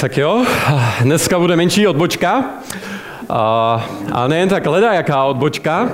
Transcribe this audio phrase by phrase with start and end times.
[0.00, 0.44] Tak jo,
[1.00, 2.44] dneska bude menší odbočka,
[4.12, 5.88] ale nejen tak leda jaká odbočka.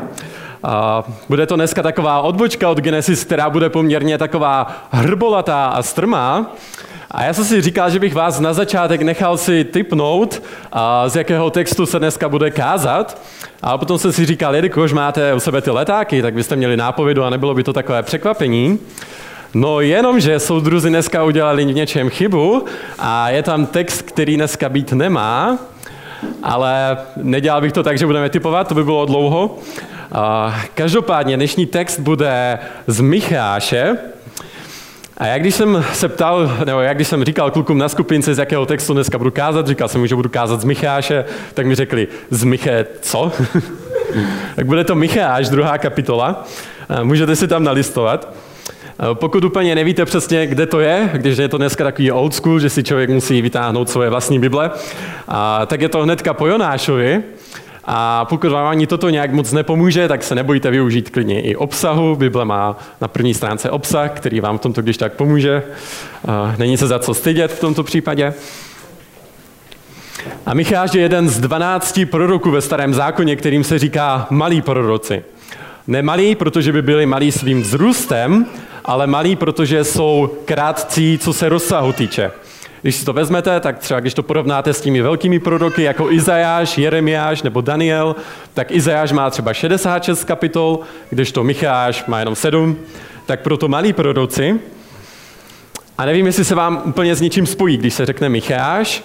[1.28, 6.52] Bude to dneska taková odbočka od Genesis, která bude poměrně taková hrbolatá a strmá.
[7.10, 10.42] A já jsem si říkal, že bych vás na začátek nechal si typnout,
[11.06, 13.22] z jakého textu se dneska bude kázat.
[13.62, 17.24] A potom jsem si říkal, jelikož máte u sebe ty letáky, tak byste měli nápovědu
[17.24, 18.78] a nebylo by to takové překvapení.
[19.54, 22.64] No jenom, že soudruzi dneska udělali v něčem chybu
[22.98, 25.58] a je tam text, který dneska být nemá,
[26.42, 29.58] ale nedělal bych to tak, že budeme typovat, to by bylo dlouho.
[30.74, 33.96] Každopádně dnešní text bude z Micháše,
[35.18, 38.38] a jak když jsem se ptal, nebo jak když jsem říkal klukům na skupince, z
[38.38, 41.24] jakého textu dneska budu kázat, říkal jsem že budu kázat z Micháše,
[41.54, 43.32] tak mi řekli, z Miché co?
[44.56, 46.44] tak bude to Micháš, druhá kapitola.
[47.02, 48.34] Můžete si tam nalistovat.
[49.14, 52.70] Pokud úplně nevíte přesně, kde to je, když je to dneska takový old school, že
[52.70, 54.70] si člověk musí vytáhnout svoje vlastní Bible,
[55.28, 57.22] a, tak je to hnedka po Jonášovi.
[57.84, 62.16] A pokud vám ani toto nějak moc nepomůže, tak se nebojte využít klidně i obsahu.
[62.16, 65.62] Bible má na první stránce obsah, který vám v tomto když tak pomůže.
[66.58, 68.34] Není se za co stydět v tomto případě.
[70.46, 75.24] A Micháš je jeden z dvanácti proroků ve starém zákoně, kterým se říká malí proroci.
[75.86, 78.46] Nemalí, protože by byli malí svým vzrůstem,
[78.84, 82.30] ale malí, protože jsou krátcí, co se rozsahu týče.
[82.82, 86.78] Když si to vezmete, tak třeba když to porovnáte s těmi velkými proroky jako Izajáš,
[86.78, 88.16] Jeremiáš nebo Daniel,
[88.54, 92.76] tak Izajáš má třeba 66 kapitol, kdežto Micháš má jenom 7,
[93.26, 94.60] tak proto malí proroci.
[95.98, 99.04] A nevím, jestli se vám úplně s něčím spojí, když se řekne Micháš,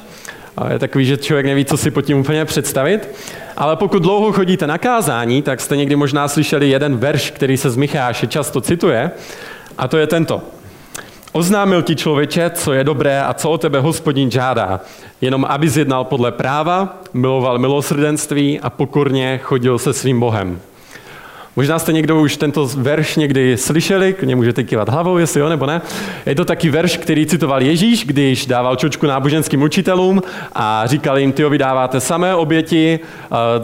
[0.71, 3.09] je takový, že člověk neví, co si pod tím úplně představit.
[3.57, 7.69] Ale pokud dlouho chodíte na kázání, tak jste někdy možná slyšeli jeden verš, který se
[7.69, 9.11] z Micháše často cituje.
[9.77, 10.41] A to je tento.
[11.31, 14.79] Oznámil ti člověče, co je dobré a co o tebe hospodin žádá.
[15.21, 20.59] Jenom aby zjednal podle práva, miloval milosrdenství a pokorně chodil se svým Bohem.
[21.59, 25.49] Možná jste někdo už tento verš někdy slyšeli, k němu můžete kývat hlavou, jestli jo
[25.49, 25.81] nebo ne.
[26.25, 30.21] Je to taky verš, který citoval Ježíš, když dával čočku náboženským učitelům
[30.55, 32.99] a říkal jim, ty vydáváte samé oběti,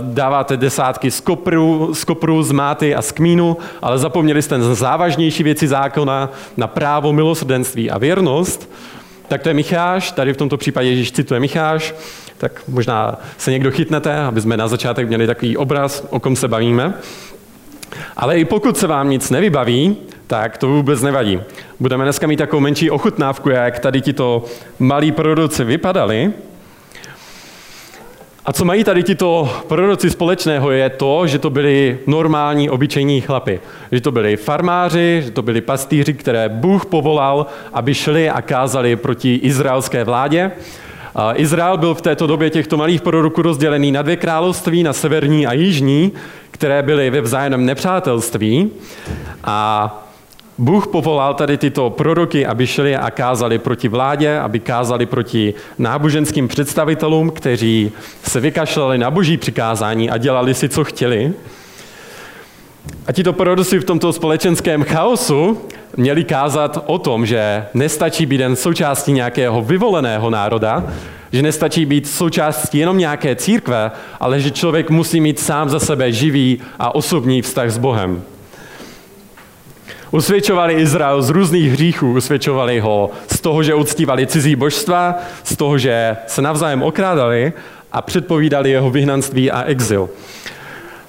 [0.02, 4.75] dáváte desátky z kopru, z, kopru, z máty a z kmínu, ale zapomněli jste na
[4.75, 8.72] závažnější věci zákona, na právo, milosrdenství a věrnost.
[9.28, 11.96] Tak to je Micháš, tady v tomto případě Ježíš cituje Micháš,
[12.38, 16.47] tak možná se někdo chytnete, aby jsme na začátek měli takový obraz, o kom se
[16.47, 16.94] bavíme.
[18.18, 19.97] Ale i pokud se vám nic nevybaví,
[20.28, 21.41] tak to vůbec nevadí.
[21.79, 24.46] Budeme dneska mít takovou menší ochutnávku, jak tady tito
[24.79, 26.34] malí proroci vypadali.
[28.46, 33.59] A co mají tady tito proroci společného je to, že to byli normální, obyčejní chlapi.
[33.91, 38.96] Že to byli farmáři, že to byli pastýři, které Bůh povolal, aby šli a kázali
[38.96, 40.52] proti izraelské vládě.
[41.34, 45.53] Izrael byl v této době těchto malých proroků rozdělený na dvě království, na severní a
[45.53, 46.12] jižní,
[46.52, 48.72] které byly ve vzájemném nepřátelství.
[49.44, 50.02] A
[50.58, 56.48] Bůh povolal tady tyto proroky, aby šli a kázali proti vládě, aby kázali proti náboženským
[56.48, 57.92] představitelům, kteří
[58.24, 61.34] se vykašlali na boží přikázání a dělali si, co chtěli.
[63.07, 65.62] A tito proroci v tomto společenském chaosu
[65.97, 70.84] měli kázat o tom, že nestačí být jen součástí nějakého vyvoleného národa,
[71.31, 76.12] že nestačí být součástí jenom nějaké církve, ale že člověk musí mít sám za sebe
[76.12, 78.23] živý a osobní vztah s Bohem.
[80.12, 85.78] Usvědčovali Izrael z různých hříchů, usvědčovali ho z toho, že uctívali cizí božstva, z toho,
[85.78, 87.53] že se navzájem okrádali
[87.91, 90.09] a předpovídali jeho vyhnanství a exil.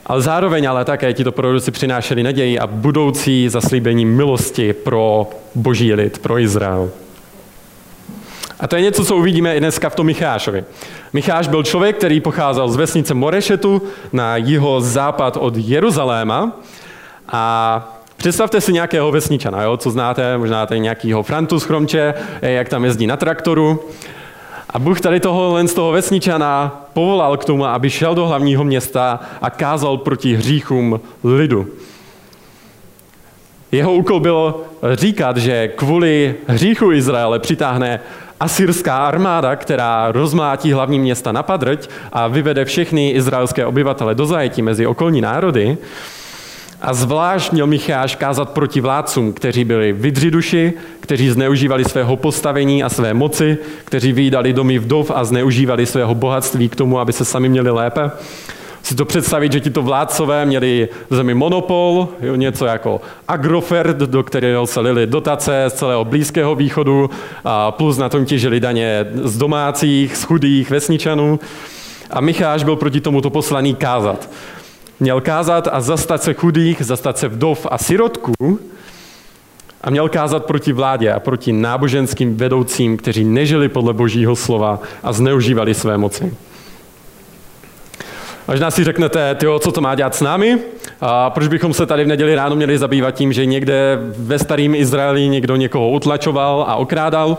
[0.07, 6.19] Ale zároveň ale také tito proroci přinášeli naději a budoucí zaslíbení milosti pro boží lid,
[6.19, 6.91] pro Izrael.
[8.61, 10.65] A to je něco, co uvidíme i dneska v tom Michášovi.
[11.13, 16.53] Micháš byl člověk, který pocházel z vesnice Morešetu na jeho západ od Jeruzaléma
[17.29, 22.69] a Představte si nějakého vesničana, jo, co znáte, možná tady nějakýho Frantu z Chromče, jak
[22.69, 23.81] tam jezdí na traktoru.
[24.77, 29.21] A Bůh tady toho, z toho vesničana povolal k tomu, aby šel do hlavního města
[29.43, 31.67] a kázal proti hříchům lidu.
[33.73, 38.01] Jeho úkol bylo říkat, že kvůli hříchu Izraele přitáhne
[38.41, 44.63] asyrská armáda, která rozmlátí hlavní města na padrť a vyvede všechny izraelské obyvatele do zajetí
[44.63, 45.79] mezi okolní národy.
[46.81, 52.89] A zvlášť měl Micháš kázat proti vládcům, kteří byli vydřiduši, kteří zneužívali svého postavení a
[52.89, 57.49] své moci, kteří vyjídali domy vdov a zneužívali svého bohatství k tomu, aby se sami
[57.49, 58.11] měli lépe.
[58.83, 64.67] si to představit, že tito vládcové měli v zemi monopol, něco jako Agrofert, do kterého
[64.67, 67.11] se lili dotace z celého Blízkého východu
[67.45, 71.41] a plus na tom těžili daně z domácích, z chudých vesničanů.
[72.11, 74.29] A Micháš byl proti tomuto poslaný kázat.
[75.01, 78.61] Měl kázat a zastat se chudých, zastat se vdov a sirotků
[79.81, 85.13] a měl kázat proti vládě a proti náboženským vedoucím, kteří nežili podle božího slova a
[85.13, 86.35] zneužívali své moci.
[88.49, 90.59] Možná si řeknete, tyjo, co to má dělat s námi?
[91.01, 94.75] A proč bychom se tady v neděli ráno měli zabývat tím, že někde ve starém
[94.75, 97.39] Izraeli někdo někoho utlačoval a okrádal?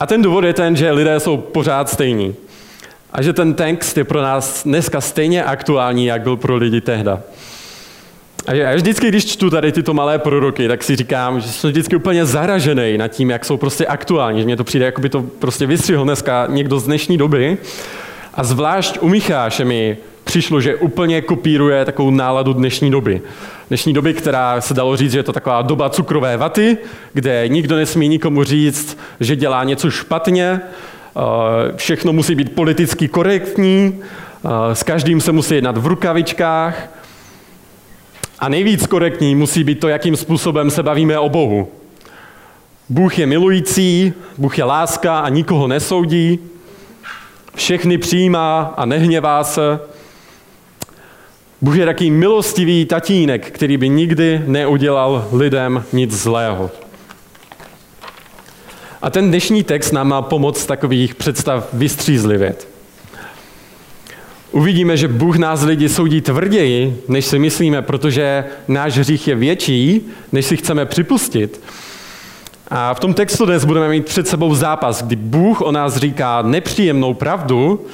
[0.00, 2.34] A ten důvod je ten, že lidé jsou pořád stejní.
[3.12, 7.20] A že ten text je pro nás dneska stejně aktuální, jak byl pro lidi tehda.
[8.46, 11.96] A já vždycky, když čtu tady tyto malé proroky, tak si říkám, že jsem vždycky
[11.96, 14.40] úplně zaražený nad tím, jak jsou prostě aktuální.
[14.40, 17.58] Že mě to přijde, jako by to prostě vystřihl dneska někdo z dnešní doby.
[18.34, 23.22] A zvlášť u Micháše mi přišlo, že úplně kopíruje takovou náladu dnešní doby.
[23.68, 26.78] Dnešní doby, která se dalo říct, že je to taková doba cukrové vaty,
[27.12, 30.60] kde nikdo nesmí nikomu říct, že dělá něco špatně,
[31.76, 34.00] všechno musí být politicky korektní,
[34.72, 36.88] s každým se musí jednat v rukavičkách,
[38.38, 41.68] a nejvíc korektní musí být to, jakým způsobem se bavíme o Bohu.
[42.88, 46.38] Bůh je milující, Bůh je láska a nikoho nesoudí,
[47.54, 49.80] všechny přijímá a nehněvá se.
[51.60, 56.70] Bůh je taký milostivý tatínek, který by nikdy neudělal lidem nic zlého.
[59.02, 62.68] A ten dnešní text nám má pomoct takových představ vystřízlivět.
[64.52, 70.00] Uvidíme, že Bůh nás lidi soudí tvrději, než si myslíme, protože náš hřích je větší,
[70.32, 71.60] než si chceme připustit.
[72.68, 76.42] A v tom textu dnes budeme mít před sebou zápas, kdy Bůh o nás říká
[76.42, 77.86] nepříjemnou pravdu,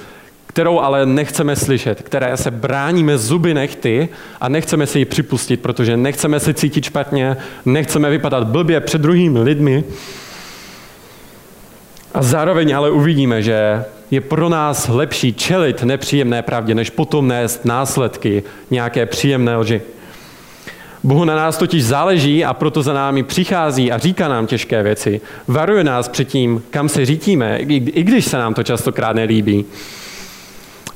[0.46, 4.08] kterou ale nechceme slyšet, které se bráníme zuby nechty
[4.40, 9.40] a nechceme si ji připustit, protože nechceme se cítit špatně, nechceme vypadat blbě před druhými
[9.40, 9.84] lidmi.
[12.14, 17.64] A zároveň ale uvidíme, že je pro nás lepší čelit nepříjemné pravdě, než potom nést
[17.64, 19.82] následky nějaké příjemné lži.
[21.05, 25.20] Bohu na nás totiž záleží a proto za námi přichází a říká nám těžké věci.
[25.49, 29.64] Varuje nás před tím, kam se řítíme, i když se nám to častokrát nelíbí.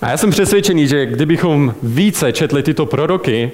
[0.02, 3.50] A já jsem přesvědčený, že kdybychom více četli tyto proroky,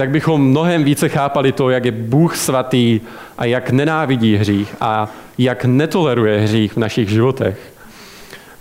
[0.00, 3.00] tak bychom mnohem více chápali to, jak je Bůh svatý
[3.38, 5.08] a jak nenávidí hřích a
[5.38, 7.72] jak netoleruje hřích v našich životech.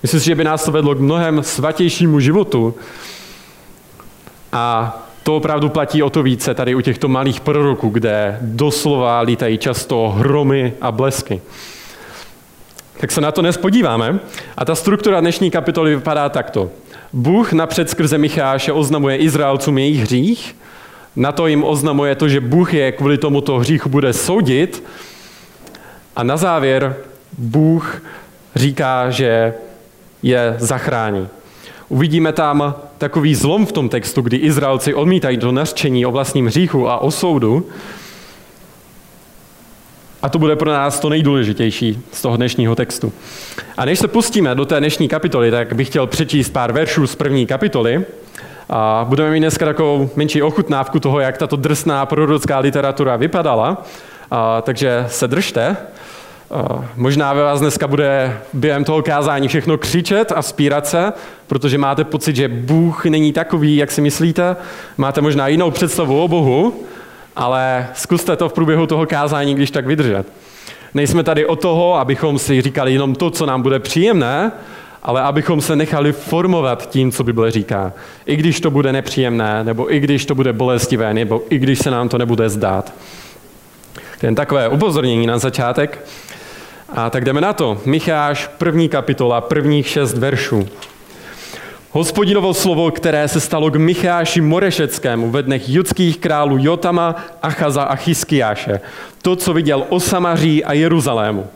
[0.01, 2.75] Myslím si, že by nás to vedlo k mnohem svatějšímu životu.
[4.51, 9.57] A to opravdu platí o to více tady u těchto malých proroků, kde doslova lítají
[9.57, 11.41] často hromy a blesky.
[12.97, 14.19] Tak se na to nespodíváme.
[14.57, 16.69] A ta struktura dnešní kapitoly vypadá takto.
[17.13, 20.55] Bůh napřed skrze Micháše oznamuje Izraelcům jejich hřích,
[21.19, 24.83] na to jim oznamuje to, že Bůh je kvůli tomuto hříchu bude soudit
[26.15, 26.95] a na závěr
[27.37, 28.03] Bůh
[28.55, 29.53] říká, že
[30.23, 31.27] je zachrání.
[31.89, 36.89] Uvidíme tam takový zlom v tom textu, kdy Izraelci odmítají to nařčení o vlastním hříchu
[36.89, 37.67] a o soudu.
[40.21, 43.13] A to bude pro nás to nejdůležitější z toho dnešního textu.
[43.77, 47.15] A než se pustíme do té dnešní kapitoly, tak bych chtěl přečíst pár veršů z
[47.15, 48.05] první kapitoly.
[48.69, 53.83] A budeme mít dneska takovou menší ochutnávku toho, jak tato drsná prorocká literatura vypadala.
[54.31, 55.77] A, takže se držte.
[56.95, 61.13] Možná ve vás dneska bude během toho kázání všechno křičet a spírat se,
[61.47, 64.55] protože máte pocit, že Bůh není takový, jak si myslíte.
[64.97, 66.83] Máte možná jinou představu o Bohu,
[67.35, 70.27] ale zkuste to v průběhu toho kázání, když tak vydržet.
[70.93, 74.51] Nejsme tady o toho, abychom si říkali jenom to, co nám bude příjemné,
[75.03, 77.93] ale abychom se nechali formovat tím, co Bible říká.
[78.25, 81.91] I když to bude nepříjemné, nebo i když to bude bolestivé, nebo i když se
[81.91, 82.93] nám to nebude zdát.
[84.23, 86.05] Jen takové upozornění na začátek.
[86.89, 87.81] A tak jdeme na to.
[87.85, 90.67] Micháš, první kapitola, prvních šest veršů.
[91.91, 97.95] Hospodinovo slovo, které se stalo k Micháši Morešeckému ve dnech judských králů Jotama, Achaza a
[97.95, 98.79] Chyskiáše.
[99.21, 101.47] To, co viděl o Samaří a Jeruzalému.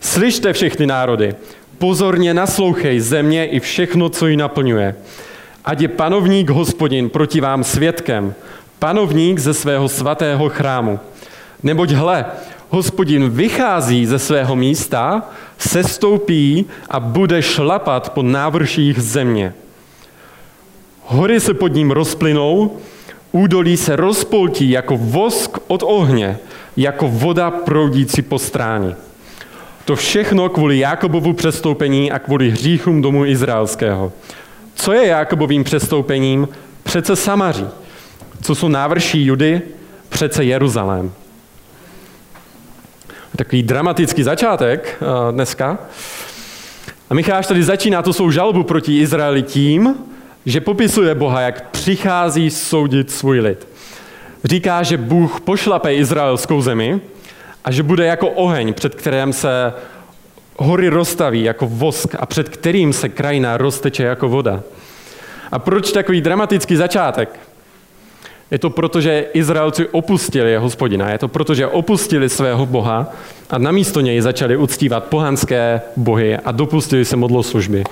[0.00, 1.34] Slyšte všechny národy,
[1.82, 4.94] pozorně naslouchej země i všechno, co ji naplňuje.
[5.64, 8.34] Ať je panovník hospodin proti vám svědkem,
[8.78, 11.00] panovník ze svého svatého chrámu.
[11.62, 12.26] Neboť hle,
[12.70, 15.22] hospodin vychází ze svého místa,
[15.58, 19.54] sestoupí a bude šlapat po návrších země.
[21.02, 22.78] Hory se pod ním rozplynou,
[23.32, 26.38] údolí se rozpoltí jako vosk od ohně,
[26.76, 28.94] jako voda proudící po stráni.
[29.84, 34.12] To všechno kvůli Jakobovu přestoupení a kvůli hříchům domu izraelského.
[34.74, 36.48] Co je Jakobovým přestoupením?
[36.82, 37.66] Přece Samaří.
[38.42, 39.62] Co jsou návrší Judy?
[40.08, 41.12] Přece Jeruzalém.
[43.36, 45.78] Takový dramatický začátek uh, dneska.
[47.10, 49.94] A Micháš tady začíná tu svou žalbu proti Izraeli tím,
[50.46, 53.68] že popisuje Boha, jak přichází soudit svůj lid.
[54.44, 57.00] Říká, že Bůh pošlape izraelskou zemi
[57.64, 59.72] a že bude jako oheň, před kterým se
[60.56, 64.62] hory rozstaví jako vosk a před kterým se krajina rozteče jako voda.
[65.52, 67.51] A proč takový dramatický začátek?
[68.52, 71.10] Je to proto, že Izraelci opustili hospodina.
[71.10, 73.08] Je to proto, že opustili svého boha
[73.50, 77.84] a namísto něj začali uctívat pohanské bohy a dopustili se modloslužby.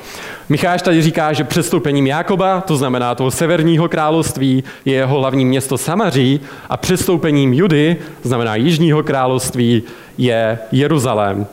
[0.48, 5.78] Micháš tady říká, že přestoupením Jakoba, to znamená toho severního království, je jeho hlavní město
[5.78, 9.82] Samaří a přestoupením Judy, znamená jižního království,
[10.18, 11.46] je Jeruzalém.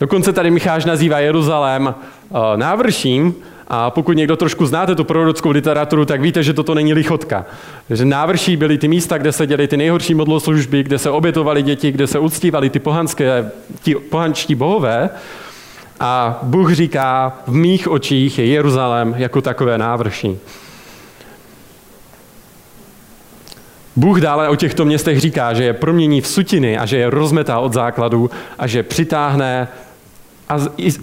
[0.00, 3.34] Dokonce tady Micháš nazývá Jeruzalém eh, návrším,
[3.68, 7.44] a pokud někdo trošku znáte tu prorockou literaturu, tak víte, že toto není lichotka.
[7.90, 11.92] Že návrší byly ty místa, kde se děly ty nejhorší modloslužby, kde se obětovaly děti,
[11.92, 13.50] kde se uctívali ty pohanské,
[13.82, 15.10] ti pohančtí bohové.
[16.00, 20.38] A Bůh říká, v mých očích je Jeruzalém jako takové návrší.
[23.96, 27.58] Bůh dále o těchto městech říká, že je promění v sutiny a že je rozmetá
[27.58, 29.68] od základu a že přitáhne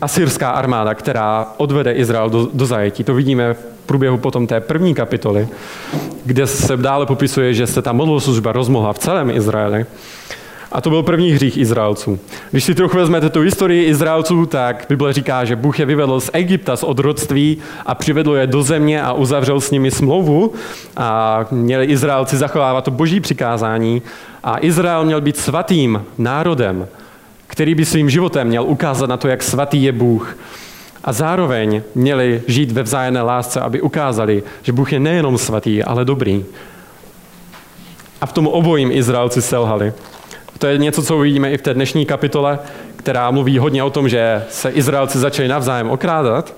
[0.02, 3.04] asyrská armáda, která odvede Izrael do, do zajetí.
[3.04, 5.48] To vidíme v průběhu potom té první kapitoly,
[6.26, 9.86] kde se dále popisuje, že se ta modloslužba rozmohla v celém Izraeli.
[10.72, 12.20] A to byl první hřích Izraelců.
[12.52, 16.30] Když si trochu vezmete tu historii Izraelců, tak Bible říká, že Bůh je vyvedl z
[16.34, 20.54] Egypta, z odrodství a přivedl je do země a uzavřel s nimi smlouvu
[20.98, 24.02] a měli Izraelci zachovávat to boží přikázání
[24.44, 26.88] a Izrael měl být svatým národem,
[27.54, 30.38] který by svým životem měl ukázat na to, jak svatý je Bůh.
[31.04, 36.06] A zároveň měli žít ve vzájemné lásce, aby ukázali, že Bůh je nejenom svatý, ale
[36.06, 36.46] dobrý.
[38.22, 39.94] A v tom obojím Izraelci selhali.
[40.58, 42.60] To je něco, co uvidíme i v té dnešní kapitole,
[42.96, 46.54] která mluví hodně o tom, že se Izraelci začali navzájem okrádat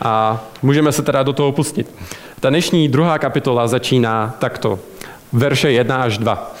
[0.00, 1.94] a můžeme se teda do toho pustit.
[2.40, 4.78] Ta dnešní druhá kapitola začíná takto.
[5.32, 6.54] Verše 1 až 2.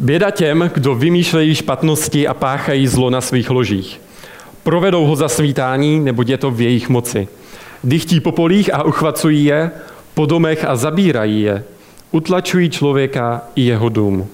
[0.00, 4.00] Běda těm, kdo vymýšlejí špatnosti a páchají zlo na svých ložích.
[4.62, 7.28] Provedou ho za svítání, nebo je to v jejich moci.
[7.84, 9.70] Dychtí po polích a uchvacují je,
[10.14, 11.64] po domech a zabírají je.
[12.10, 14.26] Utlačují člověka i jeho dům.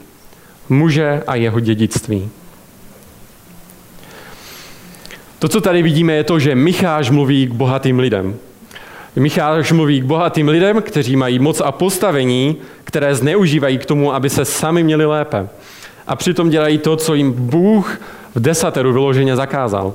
[0.69, 2.29] Muže a jeho dědictví.
[5.39, 8.37] To, co tady vidíme, je to, že Micháš mluví k bohatým lidem.
[9.17, 14.31] Micháš mluví k bohatým lidem, kteří mají moc a postavení, které zneužívají k tomu, aby
[14.31, 15.49] se sami měli lépe.
[16.07, 18.01] A přitom dělají to, co jim Bůh
[18.35, 19.95] v desateru vyloženě zakázal.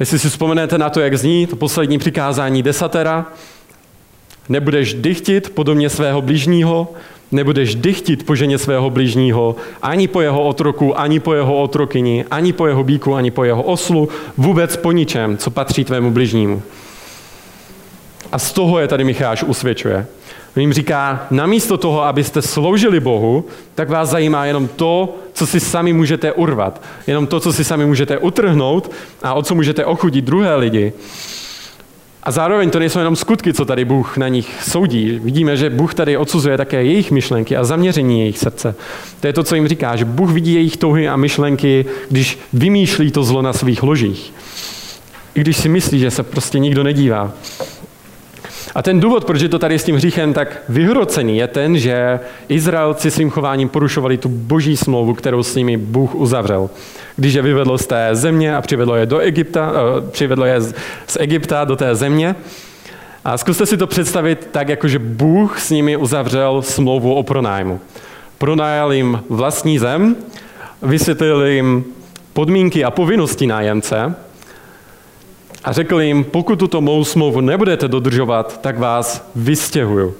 [0.00, 3.26] Jestli si vzpomenete na to, jak zní to poslední přikázání desatera,
[4.48, 6.88] nebudeš dychtit podobně svého blížního,
[7.32, 12.52] nebudeš dychtit po ženě svého blížního, ani po jeho otroku, ani po jeho otrokyni, ani
[12.52, 16.62] po jeho bíku, ani po jeho oslu, vůbec po ničem, co patří tvému blížnímu.
[18.36, 20.06] A z toho je tady Micháš usvědčuje.
[20.56, 25.60] On jim říká, namísto toho, abyste sloužili Bohu, tak vás zajímá jenom to, co si
[25.60, 26.82] sami můžete urvat.
[27.06, 28.90] Jenom to, co si sami můžete utrhnout
[29.22, 30.92] a o co můžete ochudit druhé lidi.
[32.22, 35.20] A zároveň to nejsou jenom skutky, co tady Bůh na nich soudí.
[35.24, 38.74] Vidíme, že Bůh tady odsuzuje také jejich myšlenky a zaměření jejich srdce.
[39.20, 43.10] To je to, co jim říká, že Bůh vidí jejich touhy a myšlenky, když vymýšlí
[43.10, 44.32] to zlo na svých ložích.
[45.34, 47.32] I když si myslí, že se prostě nikdo nedívá.
[48.76, 52.20] A ten důvod, proč je to tady s tím hříchem tak vyhrocený, je ten, že
[52.48, 56.70] Izraelci svým chováním porušovali tu boží smlouvu, kterou s nimi Bůh uzavřel.
[57.16, 60.74] Když je vyvedl z té země a přivedl je do Egypta, uh, přivedl je z,
[61.06, 62.36] z Egypta do té země.
[63.24, 67.80] A zkuste si to představit tak, jako že Bůh s nimi uzavřel smlouvu o pronájmu.
[68.38, 70.16] Pronajal jim vlastní zem,
[70.82, 71.84] vysvětlil jim
[72.32, 74.14] podmínky a povinnosti nájemce
[75.66, 80.14] a řekl jim, pokud tuto mou smlouvu nebudete dodržovat, tak vás vystěhuju.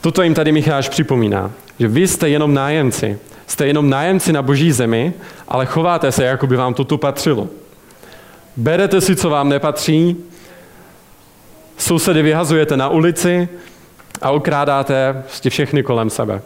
[0.00, 3.18] Toto jim tady Micháš připomíná, že vy jste jenom nájemci.
[3.46, 5.12] Jste jenom nájemci na boží zemi,
[5.48, 7.48] ale chováte se, jako by vám to tu patřilo.
[8.56, 10.16] Berete si, co vám nepatří,
[11.78, 13.48] sousedy vyhazujete na ulici
[14.22, 16.42] a okrádáte všechny kolem sebe.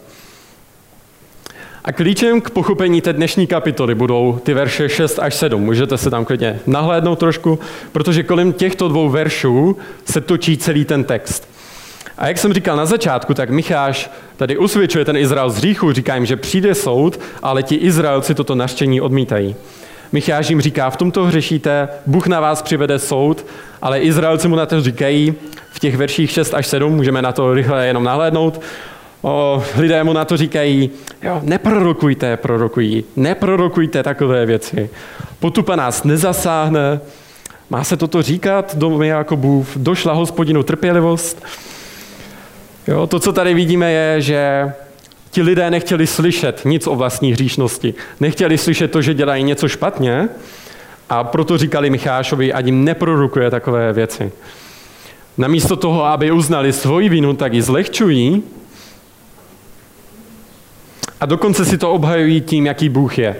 [1.85, 5.61] A klíčem k pochopení té dnešní kapitoly budou ty verše 6 až 7.
[5.61, 7.59] Můžete se tam klidně nahlédnout trošku,
[7.91, 11.49] protože kolem těchto dvou veršů se točí celý ten text.
[12.17, 16.15] A jak jsem říkal na začátku, tak Micháš tady usvědčuje ten Izrael z hříchu, říká
[16.15, 19.55] jim, že přijde soud, ale ti Izraelci toto naštění odmítají.
[20.11, 23.45] Micháš jim říká, v tomto hřešíte, Bůh na vás přivede soud,
[23.81, 25.33] ale Izraelci mu na to říkají,
[25.71, 28.61] v těch verších 6 až 7, můžeme na to rychle jenom nahlédnout,
[29.23, 30.89] o, lidé mu na to říkají,
[31.21, 34.89] jo, neprorokujte, prorokují, neprorokujte takové věci.
[35.39, 36.99] Potupa nás nezasáhne,
[37.69, 41.43] má se toto říkat domě Jakobův, došla hospodinu trpělivost.
[42.87, 44.71] Jo, to, co tady vidíme, je, že
[45.31, 47.93] ti lidé nechtěli slyšet nic o vlastní hříšnosti.
[48.19, 50.29] Nechtěli slyšet to, že dělají něco špatně
[51.09, 54.31] a proto říkali Michášovi, ať jim neprorokuje takové věci.
[55.37, 58.43] Namísto toho, aby uznali svoji vinu, tak ji zlehčují
[61.23, 63.35] a dokonce si to obhajují tím, jaký Bůh je.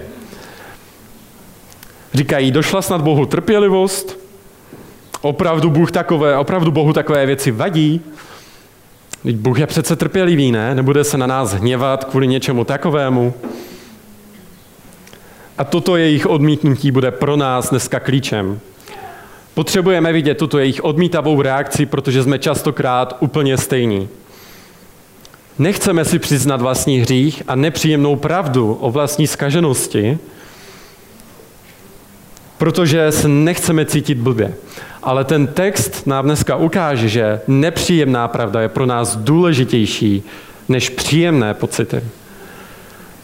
[2.13, 4.20] Říkají, došla snad Bohu trpělivost,
[5.22, 8.02] opravdu, Bůh takové, opravdu Bohu takové věci vadí,
[9.24, 10.75] Teď Bůh je přece trpělivý, ne?
[10.75, 13.34] Nebude se na nás hněvat kvůli něčemu takovému.
[15.58, 18.60] A toto jejich odmítnutí bude pro nás dneska klíčem.
[19.54, 24.10] Potřebujeme vidět tuto jejich odmítavou reakci, protože jsme častokrát úplně stejní.
[25.60, 30.18] Nechceme si přiznat vlastní hřích a nepříjemnou pravdu o vlastní skaženosti,
[32.58, 34.54] protože se nechceme cítit blbě.
[35.04, 40.24] Ale ten text nám dneska ukáže, že nepříjemná pravda je pro nás důležitější
[40.70, 42.02] než příjemné pocity.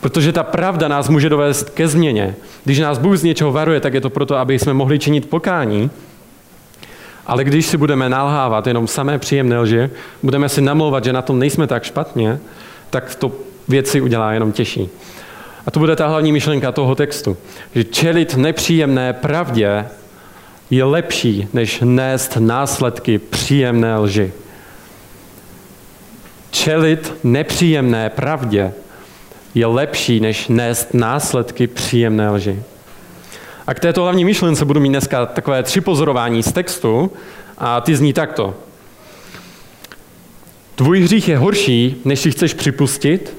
[0.01, 2.35] Protože ta pravda nás může dovést ke změně.
[2.65, 5.91] Když nás Bůh z něčeho varuje, tak je to proto, aby jsme mohli činit pokání.
[7.29, 9.89] Ale když si budeme nalhávat jenom samé příjemné lži,
[10.23, 12.39] budeme si namlouvat, že na tom nejsme tak špatně,
[12.89, 13.31] tak to
[13.67, 14.89] věci udělá jenom těžší.
[15.65, 17.37] A to bude ta hlavní myšlenka toho textu.
[17.75, 19.85] Že čelit nepříjemné pravdě
[20.69, 24.33] je lepší, než nést následky příjemné lži.
[26.51, 28.73] Čelit nepříjemné pravdě
[29.55, 32.63] je lepší, než nést následky příjemné lži.
[33.69, 37.11] A k této hlavní myšlence budu mít dneska takové tři pozorování z textu
[37.57, 38.55] a ty zní takto.
[40.75, 43.37] Tvůj hřích je horší, než si chceš připustit.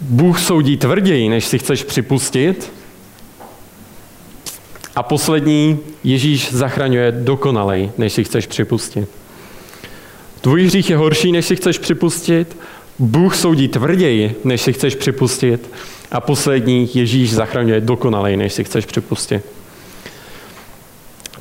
[0.00, 2.72] Bůh soudí tvrději, než si chceš připustit.
[4.96, 9.08] A poslední, Ježíš zachraňuje dokonalej, než si chceš připustit.
[10.40, 12.56] Tvůj hřích je horší, než si chceš připustit.
[12.98, 15.70] Bůh soudí tvrději, než si chceš připustit.
[16.12, 19.42] A poslední, Ježíš zachraňuje dokonalej, než si chceš připustit.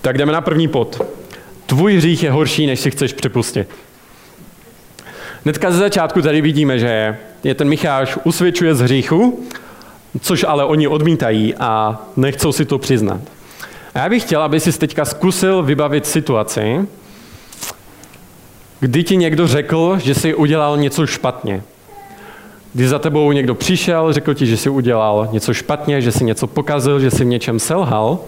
[0.02, 1.02] Tak jdeme na první pod.
[1.66, 3.68] Tvůj hřích je horší, než si chceš připustit.
[5.44, 9.46] Hnedka ze začátku tady vidíme, že je ten Micháš usvědčuje z hříchu,
[10.22, 13.22] což ale oni odmítají a nechcou si to přiznat.
[13.94, 16.88] A já bych chtěl, aby si teďka zkusil vybavit situaci,
[18.80, 21.64] kdy ti někdo řekl, že jsi udělal něco špatně.
[22.74, 26.48] Kdy za tebou někdo přišel, řekl ti, že jsi udělal něco špatně, že jsi něco
[26.48, 28.20] pokazil, že jsi v něčem selhal.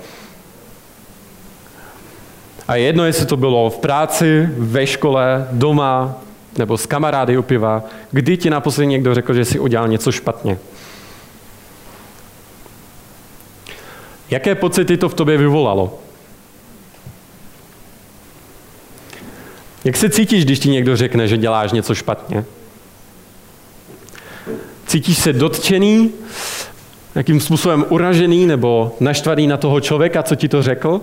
[2.67, 6.15] A jedno, jestli to bylo v práci, ve škole, doma,
[6.57, 10.57] nebo s kamarády u piva, kdy ti naposledy někdo řekl, že jsi udělal něco špatně.
[14.29, 15.99] Jaké pocity to v tobě vyvolalo?
[19.83, 22.45] Jak se cítíš, když ti někdo řekne, že děláš něco špatně?
[24.87, 26.11] Cítíš se dotčený,
[27.15, 31.01] jakým způsobem uražený nebo naštvaný na toho člověka, co ti to řekl?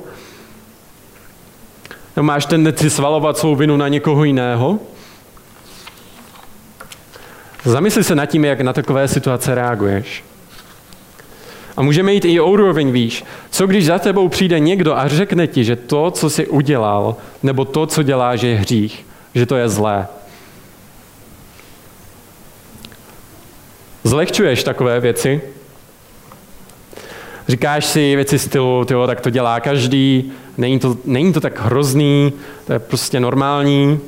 [2.16, 4.78] Nebo máš tendenci svalovat svou vinu na někoho jiného?
[7.64, 10.24] Zamysli se nad tím, jak na takové situace reaguješ.
[11.76, 13.24] A můžeme jít i o úroveň výš.
[13.50, 17.64] Co když za tebou přijde někdo a řekne ti, že to, co jsi udělal, nebo
[17.64, 20.08] to, co děláš, je hřích, že to je zlé.
[24.04, 25.40] Zlehčuješ takové věci?
[27.48, 32.32] Říkáš si věci stylu, tyjo, tak to dělá každý, není to, není to tak hrozný,
[32.66, 34.00] to je prostě normální.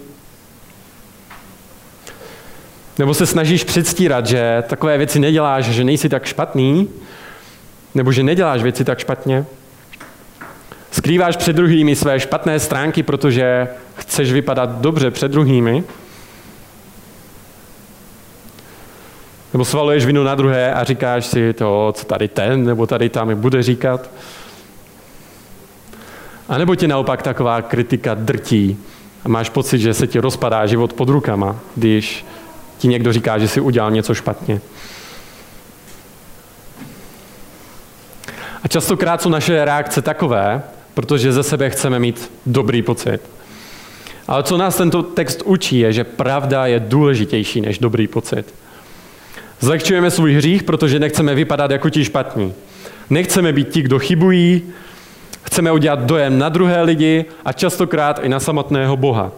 [2.99, 6.89] Nebo se snažíš předstírat, že takové věci neděláš, že nejsi tak špatný,
[7.95, 9.45] nebo že neděláš věci tak špatně?
[10.91, 15.85] Skrýváš před druhými své špatné stránky, protože chceš vypadat dobře před druhými?
[19.53, 23.41] Nebo svaluješ vinu na druhé a říkáš si to, co tady ten nebo tady tam
[23.41, 24.11] bude říkat?
[26.49, 28.79] A nebo tě naopak taková kritika drtí
[29.25, 32.27] a máš pocit, že se ti rozpadá život pod rukama, když
[32.79, 34.61] ti někdo říká, že si udělal něco špatně.
[38.63, 40.63] A častokrát jsou naše reakce takové,
[40.95, 43.21] protože ze sebe chceme mít dobrý pocit.
[44.29, 48.55] Ale co nás tento text učí, je, že pravda je důležitější než dobrý pocit.
[49.63, 52.55] Zlehčujeme svůj hřích, protože nechceme vypadat jako ti špatní.
[53.11, 54.63] Nechceme být ti, kdo chybují,
[55.43, 59.33] chceme udělat dojem na druhé lidi a častokrát i na samotného Boha.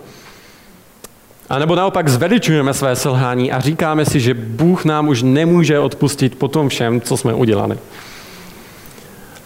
[1.48, 6.38] A nebo naopak zveličujeme své selhání a říkáme si, že Bůh nám už nemůže odpustit
[6.38, 7.78] po tom všem, co jsme udělali.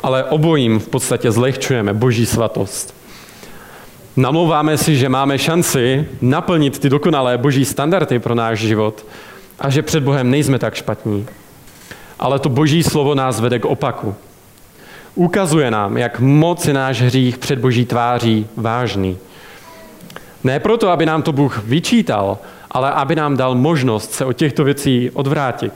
[0.02, 2.94] Ale obojím v podstatě zlehčujeme Boží svatost.
[4.16, 9.06] Namlouváme si, že máme šanci naplnit ty dokonalé boží standardy pro náš život
[9.58, 11.26] a že před Bohem nejsme tak špatní.
[12.18, 14.14] Ale to boží slovo nás vede k opaku.
[15.14, 19.18] Ukazuje nám, jak moc je náš hřích před boží tváří vážný.
[20.44, 22.38] Ne proto, aby nám to Bůh vyčítal,
[22.70, 25.72] ale aby nám dal možnost se od těchto věcí odvrátit.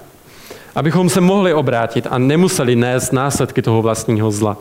[0.74, 4.56] Abychom se mohli obrátit a nemuseli nést následky toho vlastního zla.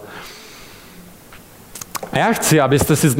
[2.11, 3.15] A já chci, abyste si z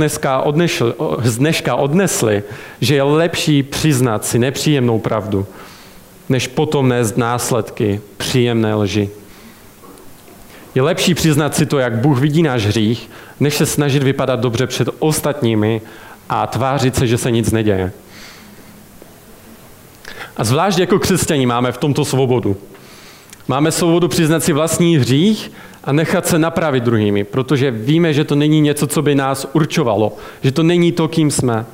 [1.24, 2.44] z dneška odnesli,
[2.82, 5.48] že je lepší přiznat si nepříjemnou pravdu,
[6.32, 9.10] než potom nést následky příjemné lži.
[10.76, 14.68] Je lepší přiznat si to, jak Bůh vidí náš hřích, než se snažit vypadat dobře
[14.68, 15.82] před ostatními
[16.30, 17.92] a tvářit se, že se nic neděje.
[20.38, 22.58] A zvlášť jako křesťaní máme v tomto svobodu.
[23.48, 25.52] Máme svobodu přiznat si vlastní hřích
[25.84, 30.18] a nechat se napravit druhými, protože víme, že to není něco, co by nás určovalo,
[30.44, 31.66] že to není to, kým jsme.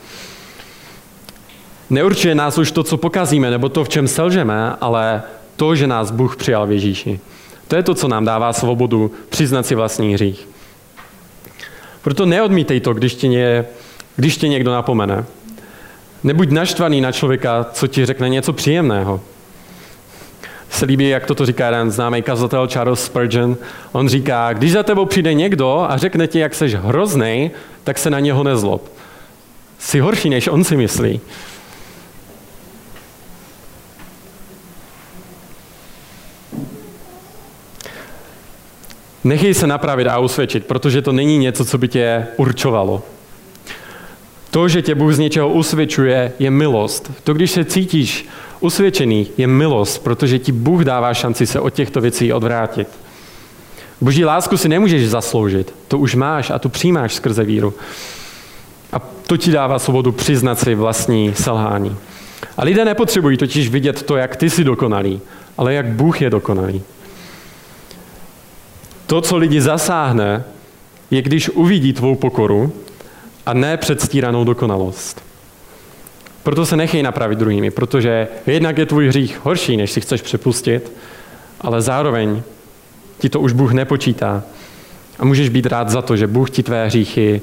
[1.89, 5.23] Neurčuje nás už to, co pokazíme, nebo to, v čem selžeme, ale
[5.55, 7.19] to, že nás Bůh přijal v Ježíši.
[7.67, 10.47] To je to, co nám dává svobodu přiznat si vlastní hřích.
[12.01, 13.65] Proto neodmítej to, když tě, ně,
[14.15, 15.25] když tě někdo napomene.
[16.23, 19.21] Nebuď naštvaný na člověka, co ti řekne něco příjemného
[20.69, 23.57] se líbí, jak toto říká jeden známý kazatel Charles Spurgeon.
[23.91, 27.51] On říká, když za tebou přijde někdo a řekne ti, jak seš hrozný,
[27.83, 28.91] tak se na něho nezlob.
[29.79, 31.21] Jsi horší, než on si myslí.
[39.23, 43.03] Nechej se napravit a usvědčit, protože to není něco, co by tě určovalo.
[44.51, 47.11] To, že tě Bůh z něčeho usvědčuje, je milost.
[47.23, 48.27] To, když se cítíš
[48.59, 52.87] usvědčený, je milost, protože ti Bůh dává šanci se od těchto věcí odvrátit.
[54.01, 55.73] Boží lásku si nemůžeš zasloužit.
[55.87, 57.73] To už máš a tu přijímáš skrze víru.
[58.93, 61.95] A to ti dává svobodu přiznat si vlastní selhání.
[62.57, 65.21] A lidé nepotřebují totiž vidět to, jak ty jsi dokonalý,
[65.57, 66.81] ale jak Bůh je dokonalý.
[69.07, 70.43] To, co lidi zasáhne,
[71.11, 72.73] je, když uvidí tvou pokoru
[73.45, 75.23] a ne předstíranou dokonalost.
[76.43, 80.91] Proto se nechej napravit druhými, protože jednak je tvůj hřích horší, než si chceš přepustit,
[81.61, 82.41] ale zároveň
[83.19, 84.43] ti to už Bůh nepočítá.
[85.19, 87.41] A můžeš být rád za to, že Bůh ti tvé hříchy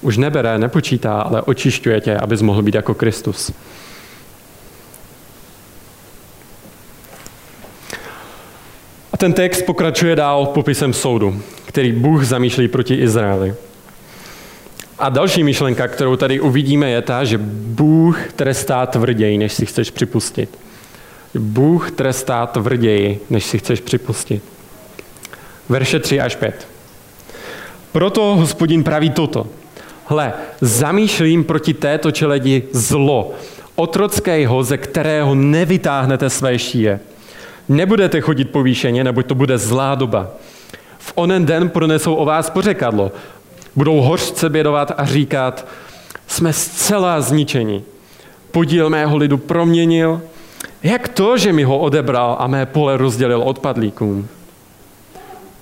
[0.00, 3.52] už nebere, nepočítá, ale očišťuje tě, abys mohl být jako Kristus.
[9.20, 13.54] Ten text pokračuje dál popisem soudu, který Bůh zamýšlí proti Izraeli.
[14.98, 19.90] A další myšlenka, kterou tady uvidíme, je ta, že Bůh trestá tvrději, než si chceš
[19.90, 20.58] připustit.
[21.34, 24.42] Bůh trestá tvrději, než si chceš připustit.
[25.68, 26.68] Verše 3 až 5.
[27.92, 29.46] Proto hospodin praví toto.
[30.06, 33.32] Hle, zamýšlím proti této čeledi zlo,
[33.74, 37.00] otrockého, ze kterého nevytáhnete své šíje.
[37.70, 40.28] Nebudete chodit povýšeně, neboť to bude zlá doba.
[40.98, 43.12] V onen den pronesou o vás pořekadlo.
[43.76, 45.66] Budou hořce bědovat a říkat,
[46.26, 47.82] jsme zcela zničeni.
[48.50, 50.22] Podíl mého lidu proměnil.
[50.82, 54.28] Jak to, že mi ho odebral a mé pole rozdělil odpadlíkům?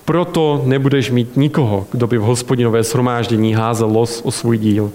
[0.05, 4.93] Proto nebudeš mít nikoho, kdo by v hospodinové shromáždění házel los o svůj díl.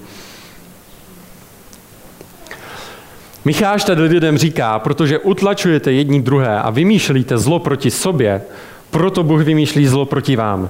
[3.45, 8.41] Micháš tady lidem říká, protože utlačujete jedni druhé a vymýšlíte zlo proti sobě,
[8.91, 10.69] proto Bůh vymýšlí zlo proti vám.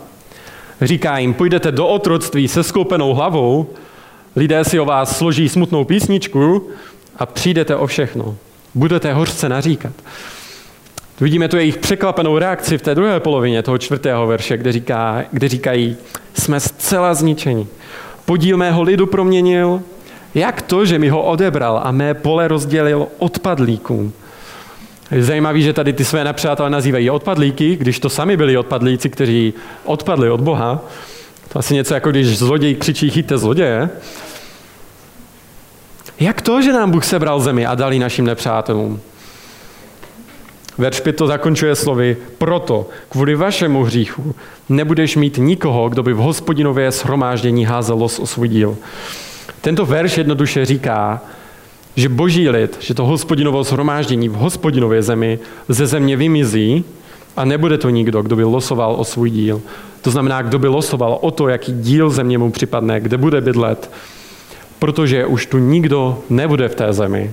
[0.81, 3.69] Říká jim, půjdete do otroctví se skoupenou hlavou,
[4.36, 6.69] lidé si o vás složí smutnou písničku
[7.17, 8.36] a přijdete o všechno.
[8.75, 9.93] Budete hořce naříkat.
[11.21, 15.49] Vidíme tu jejich překvapenou reakci v té druhé polovině toho čtvrtého verše, kde, říká, kde
[15.49, 15.97] říkají,
[16.33, 17.67] jsme zcela zničeni.
[18.25, 19.81] Podíl mého lidu proměnil,
[20.36, 24.13] jak to, že mi ho odebral a mé pole rozdělil odpadlíkům.
[25.12, 29.54] Je zajímavé, že tady ty své nepřátelé nazývají odpadlíky, když to sami byli odpadlíci, kteří
[29.86, 30.82] odpadli od Boha.
[31.50, 33.89] To asi něco jako když zloděj křičí chyťte zloděje.
[36.19, 39.02] Jak to, že nám Bůh sebral zemi a dali našim nepřátelům?
[40.78, 44.36] Verš 5 to zakončuje slovy, proto kvůli vašemu hříchu
[44.69, 48.78] nebudeš mít nikoho, kdo by v hospodinově shromáždění házel los o svůj díl.
[49.63, 51.21] Tento verš jednoduše říká,
[51.95, 56.86] že boží lid, že to hospodinovo shromáždění v hospodinově zemi ze země vymizí
[57.36, 59.62] A nebude to nikdo, kdo by losoval o svůj díl.
[60.02, 63.91] To znamená, kdo by losoval o to, jaký díl země mu připadne, kde bude bydlet,
[64.80, 67.32] protože už tu nikdo nebude v té zemi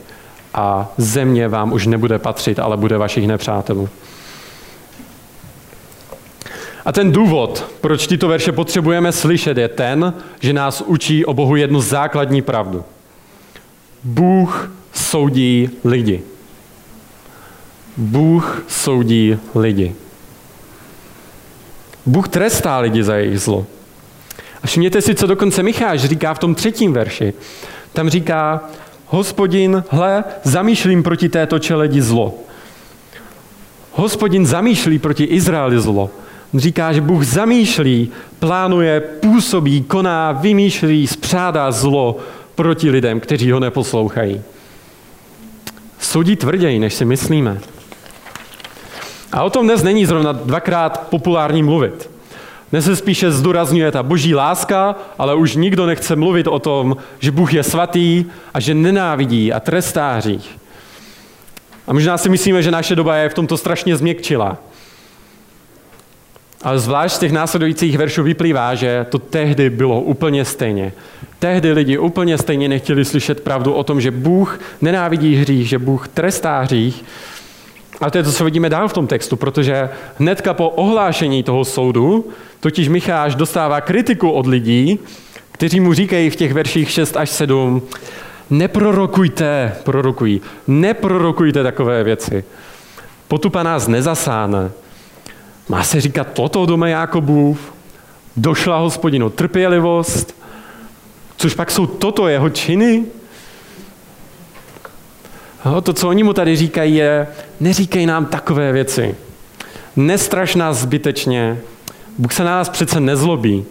[0.54, 3.88] a země vám už nebude patřit, ale bude vašich nepřátelů.
[6.84, 11.56] A ten důvod, proč tyto verše potřebujeme slyšet, je ten, že nás učí o Bohu
[11.56, 12.84] jednu základní pravdu.
[14.04, 16.22] Bůh soudí lidi.
[17.96, 19.94] Bůh soudí lidi.
[22.06, 23.66] Bůh trestá lidi za jejich zlo.
[24.62, 27.34] A všimněte si, co dokonce Micháš říká v tom třetím verši.
[27.92, 28.60] Tam říká,
[29.06, 32.34] hospodin, hle, zamýšlím proti této čeledi zlo.
[33.92, 36.10] Hospodin zamýšlí proti Izraeli zlo.
[36.54, 42.16] Říká, že Bůh zamýšlí, plánuje, působí, koná, vymýšlí, spřádá zlo
[42.54, 44.40] proti lidem, kteří ho neposlouchají.
[45.98, 47.58] Soudí tvrději, než si myslíme.
[49.32, 52.10] A o tom dnes není zrovna dvakrát populární mluvit.
[52.70, 57.30] Dnes se spíše zdůrazňuje ta boží láska, ale už nikdo nechce mluvit o tom, že
[57.30, 60.58] Bůh je svatý a že nenávidí a trestá hřích.
[61.86, 64.58] A možná si myslíme, že naše doba je v tomto strašně změkčila.
[66.62, 70.92] Ale zvlášť z těch následujících veršů vyplývá, že to tehdy bylo úplně stejně.
[71.38, 76.08] Tehdy lidi úplně stejně nechtěli slyšet pravdu o tom, že Bůh nenávidí hřích, že Bůh
[76.08, 77.04] trestá hřích.
[78.00, 81.64] A to je to, co vidíme dál v tom textu, protože hnedka po ohlášení toho
[81.64, 82.28] soudu,
[82.60, 84.98] totiž Micháš dostává kritiku od lidí,
[85.52, 87.82] kteří mu říkají v těch verších 6 až 7,
[88.50, 92.44] neprorokujte, prorokují, neprorokujte takové věci.
[93.28, 94.70] Potupa nás nezasáhne,
[95.68, 97.72] má se říkat toto doma Jakobův?
[98.36, 100.36] Došla hospodinu trpělivost?
[101.36, 103.04] Což pak jsou toto jeho činy?
[105.64, 107.26] No, to, co oni mu tady říkají, je,
[107.60, 109.14] neříkej nám takové věci.
[109.96, 111.60] Nestraš nás zbytečně.
[112.18, 113.64] Bůh se na nás přece nezlobí.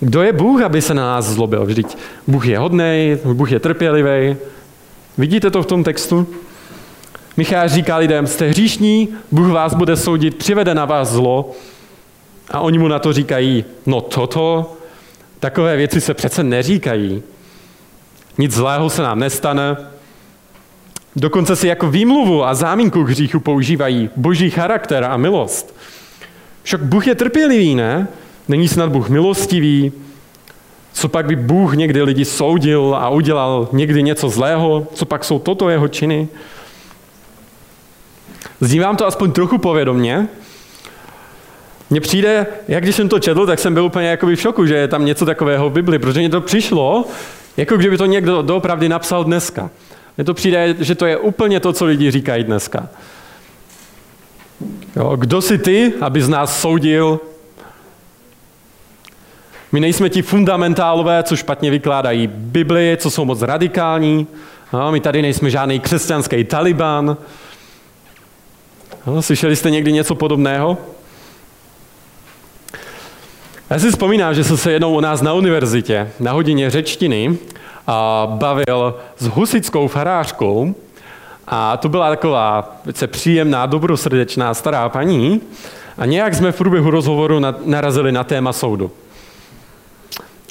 [0.00, 1.66] Kdo je Bůh, aby se na nás zlobil?
[1.66, 1.96] Vždyť
[2.26, 4.36] Bůh je hodný, Bůh je trpělivý.
[5.18, 6.26] Vidíte to v tom textu?
[7.36, 11.50] Micháš říká lidem, jste hříšní, Bůh vás bude soudit, přivede na vás zlo.
[12.50, 14.72] A oni mu na to říkají, no toto,
[15.40, 17.22] takové věci se přece neříkají.
[18.38, 19.76] Nic zlého se nám nestane.
[21.16, 25.76] Dokonce si jako výmluvu a záminku k hříchu používají boží charakter a milost.
[26.62, 28.08] Však Bůh je trpělivý, ne?
[28.48, 29.92] Není snad Bůh milostivý?
[30.92, 34.86] Co pak by Bůh někdy lidi soudil a udělal někdy něco zlého?
[34.94, 36.28] Co pak jsou toto jeho činy?
[38.60, 40.28] Zní vám to aspoň trochu povědomně?
[41.90, 44.74] Mně přijde, jak když jsem to četl, tak jsem byl úplně jakoby v šoku, že
[44.74, 47.04] je tam něco takového v Bibli, protože mně to přišlo,
[47.56, 49.70] jako kdyby to někdo doopravdy napsal dneska.
[50.16, 52.88] Mně to přijde, že to je úplně to, co lidi říkají dneska.
[54.96, 57.20] Jo, kdo jsi ty, aby z nás soudil?
[59.72, 64.26] My nejsme ti fundamentálové, co špatně vykládají Bibli, co jsou moc radikální.
[64.72, 67.16] No, my tady nejsme žádný křesťanský taliban.
[69.06, 70.78] No, slyšeli jste někdy něco podobného?
[73.70, 77.38] Já si vzpomínám, že jsem se jednou u nás na univerzitě na hodině řečtiny
[77.86, 80.74] a bavil s husickou farářkou
[81.46, 85.40] a to byla taková velice příjemná, dobrosrdečná stará paní
[85.98, 88.90] a nějak jsme v průběhu rozhovoru narazili na téma soudu.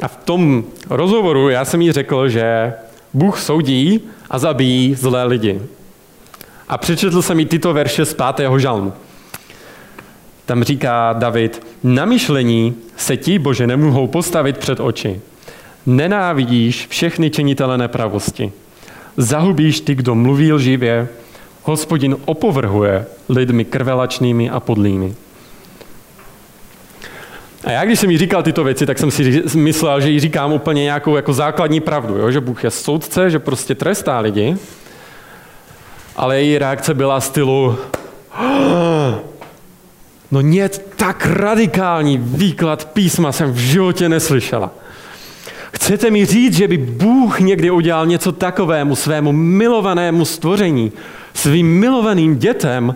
[0.02, 2.74] A v tom rozhovoru já jsem jí řekl, že
[3.14, 5.62] Bůh soudí a zabíjí zlé lidi.
[6.70, 8.94] A přečetl jsem mi tyto verše z pátého žalmu.
[10.46, 15.22] Tam říká David, na myšlení se ti, Bože, nemohou postavit před oči.
[15.86, 18.52] Nenávidíš všechny činitele nepravosti.
[19.18, 21.08] Zahubíš ty, kdo mluví lživě.
[21.64, 25.16] Hospodin opovrhuje lidmi krvelačnými a podlými.
[27.64, 30.54] A já, když jsem jí říkal tyto věci, tak jsem si myslel, že jí říkám
[30.54, 32.32] úplně nějakou jako základní pravdu, jo?
[32.32, 34.58] že Bůh je soudce, že prostě trestá lidi
[36.16, 37.78] ale její reakce byla stylu
[40.32, 44.72] no nie tak radikální výklad písma jsem v životě neslyšela.
[45.74, 50.92] Chcete mi říct, že by Bůh někdy udělal něco takovému svému milovanému stvoření,
[51.34, 52.96] svým milovaným dětem?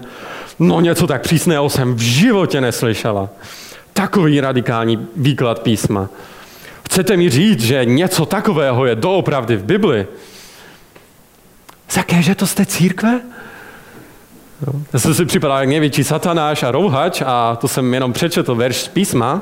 [0.60, 3.30] No něco tak přísného jsem v životě neslyšela.
[3.94, 6.10] Takový radikální výklad písma.
[6.86, 10.08] Chcete mi říct, že něco takového je doopravdy v Bibli?
[11.90, 13.22] Z jaké, to jste církve?
[14.68, 14.82] No.
[14.94, 18.78] Já jsem si připadal jak největší satanáš a rouhač a to jsem jenom přečetl verš
[18.78, 19.42] z písma.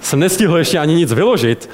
[0.00, 1.70] Jsem nestihl ještě ani nic vyložit.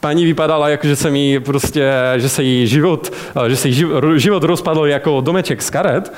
[0.00, 3.12] Paní vypadala jako, že se jí prostě, že se jí život,
[3.48, 6.12] že se jí život rozpadl jako domeček z karet.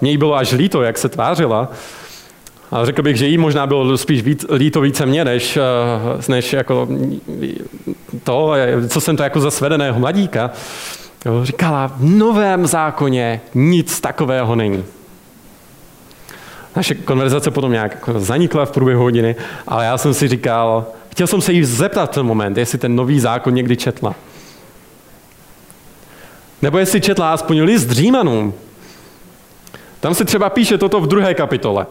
[0.00, 1.68] Mě jí bylo až líto, jak se tvářila.
[2.70, 5.62] A řekl bych, že jí možná bylo spíš víc, líto více mě, než, eh,
[6.28, 6.88] než jako
[8.24, 8.52] to,
[8.88, 10.50] co jsem to jako za svedeného mladíka.
[11.42, 14.84] Říkala, v novém zákoně nic takového není.
[16.76, 19.36] Naše konverzace potom nějak jako zanikla v průběhu hodiny,
[19.68, 23.20] ale já jsem si říkal, chtěl jsem se jí zeptat ten moment, jestli ten nový
[23.20, 24.14] zákon někdy četla.
[26.62, 28.54] Nebo jestli četla aspoň list Římanům.
[30.00, 31.86] Tam se třeba píše toto v druhé kapitole.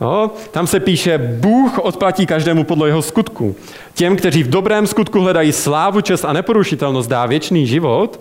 [0.00, 3.56] No, tam se píše, Bůh odplatí každému podle jeho skutku.
[3.94, 8.20] Těm, kteří v dobrém skutku hledají slávu, čest a neporušitelnost, dá věčný život,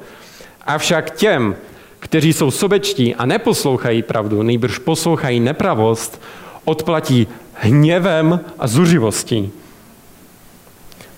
[0.66, 1.56] avšak těm,
[2.00, 6.22] kteří jsou sobečtí a neposlouchají pravdu, nejbrž poslouchají nepravost,
[6.66, 9.52] odplatí hněvem a zuřivostí.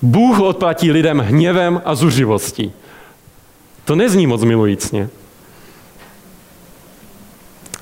[0.02, 2.72] Bůh odplatí lidem hněvem a zuřivostí.
[3.86, 5.10] To nezní moc milujícně.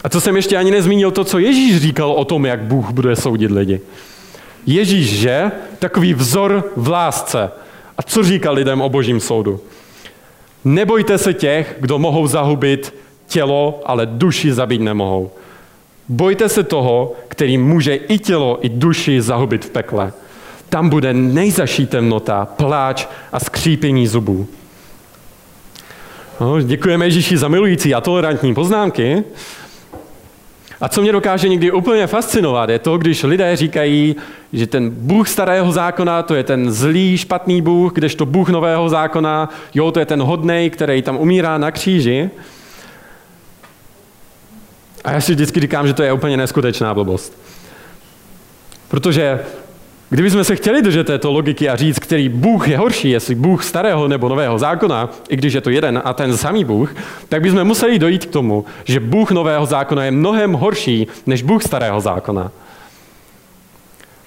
[0.03, 3.15] A co jsem ještě ani nezmínil, to, co Ježíš říkal o tom, jak Bůh bude
[3.15, 3.81] soudit lidi.
[4.65, 5.51] Ježíš, že?
[5.79, 7.51] Takový vzor v lásce.
[7.97, 9.59] A co říkal lidem o božím soudu?
[10.65, 12.93] Nebojte se těch, kdo mohou zahubit
[13.27, 15.31] tělo, ale duši zabít nemohou.
[16.09, 20.13] Bojte se toho, který může i tělo, i duši zahubit v pekle.
[20.69, 24.47] Tam bude nejzaší temnota, pláč a skřípění zubů.
[26.41, 29.23] No, děkujeme Ježíši za milující a tolerantní poznámky.
[30.83, 34.15] A co mě dokáže někdy úplně fascinovat, je to, když lidé říkají,
[34.53, 39.49] že ten Bůh starého zákona, to je ten zlý, špatný Bůh, kdežto Bůh nového zákona,
[39.73, 42.29] jo, to je ten hodnej, který tam umírá na kříži.
[45.03, 47.37] A já si vždycky říkám, že to je úplně neskutečná blbost.
[48.87, 49.39] Protože
[50.13, 54.07] Kdybychom se chtěli držet této logiky a říct, který Bůh je horší, jestli Bůh starého
[54.07, 56.95] nebo nového zákona, i když je to jeden a ten samý Bůh,
[57.29, 61.63] tak bychom museli dojít k tomu, že Bůh nového zákona je mnohem horší než Bůh
[61.63, 62.51] starého zákona.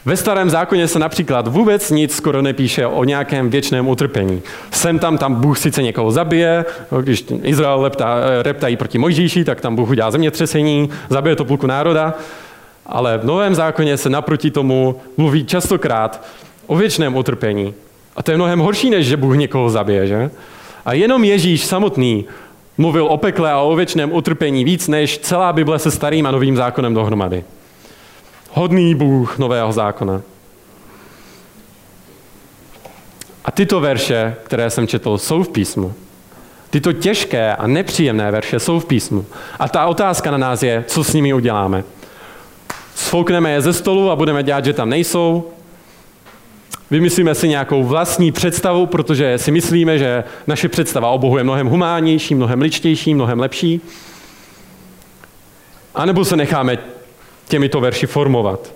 [0.05, 4.43] Ve starém zákoně se například vůbec nic skoro nepíše o nějakém věčném utrpení.
[4.71, 6.65] Sem tam, tam Bůh sice někoho zabije,
[7.03, 7.91] když Izrael
[8.43, 12.15] reptají proti Mojžíši, tak tam Bůh udělá zemětřesení, zabije to půlku národa,
[12.89, 16.27] ale v Novém zákoně se naproti tomu mluví častokrát
[16.67, 17.75] o věčném utrpení.
[18.17, 20.31] A to je mnohem horší, než že Bůh někoho zabije, že?
[20.85, 22.25] A jenom Ježíš samotný
[22.79, 26.57] mluvil o pekle a o věčném utrpení víc než celá Bible se starým a novým
[26.57, 27.45] zákonem dohromady.
[28.51, 30.23] Hodný Bůh nového zákona.
[33.45, 35.95] A tyto verše, které jsem četl, jsou v písmu.
[36.71, 39.27] Tyto těžké a nepříjemné verše jsou v písmu.
[39.59, 41.85] A ta otázka na nás je, co s nimi uděláme.
[42.97, 45.51] Sfoukneme je ze stolu a budeme dělat, že tam nejsou.
[46.91, 51.67] Vymyslíme si nějakou vlastní představu, protože si myslíme, že naše představa o Bohu je mnohem
[51.67, 53.81] humánnější, mnohem ličtější, mnohem lepší.
[55.95, 56.79] A nebo se necháme
[57.49, 58.75] těmito verši formovat.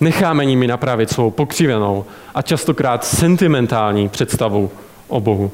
[0.00, 4.70] Necháme nimi napravit svou pokřivenou a častokrát sentimentální představu
[5.08, 5.52] o Bohu.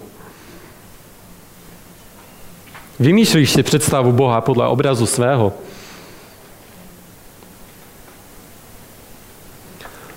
[3.01, 5.53] Vymýšlíš si představu Boha podle obrazu svého,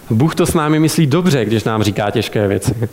[0.10, 2.90] Bůh to s námi myslí dobře, když nám říká těžké věci.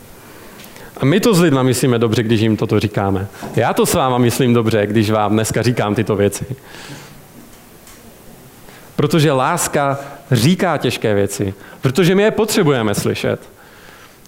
[0.97, 3.27] A my to s lidmi myslíme dobře, když jim toto říkáme.
[3.57, 6.47] Já to s váma myslím dobře, když vám dneska říkám tyto věci.
[8.97, 9.99] Protože láska
[10.31, 11.55] říká těžké věci.
[11.81, 13.41] Protože my je potřebujeme slyšet.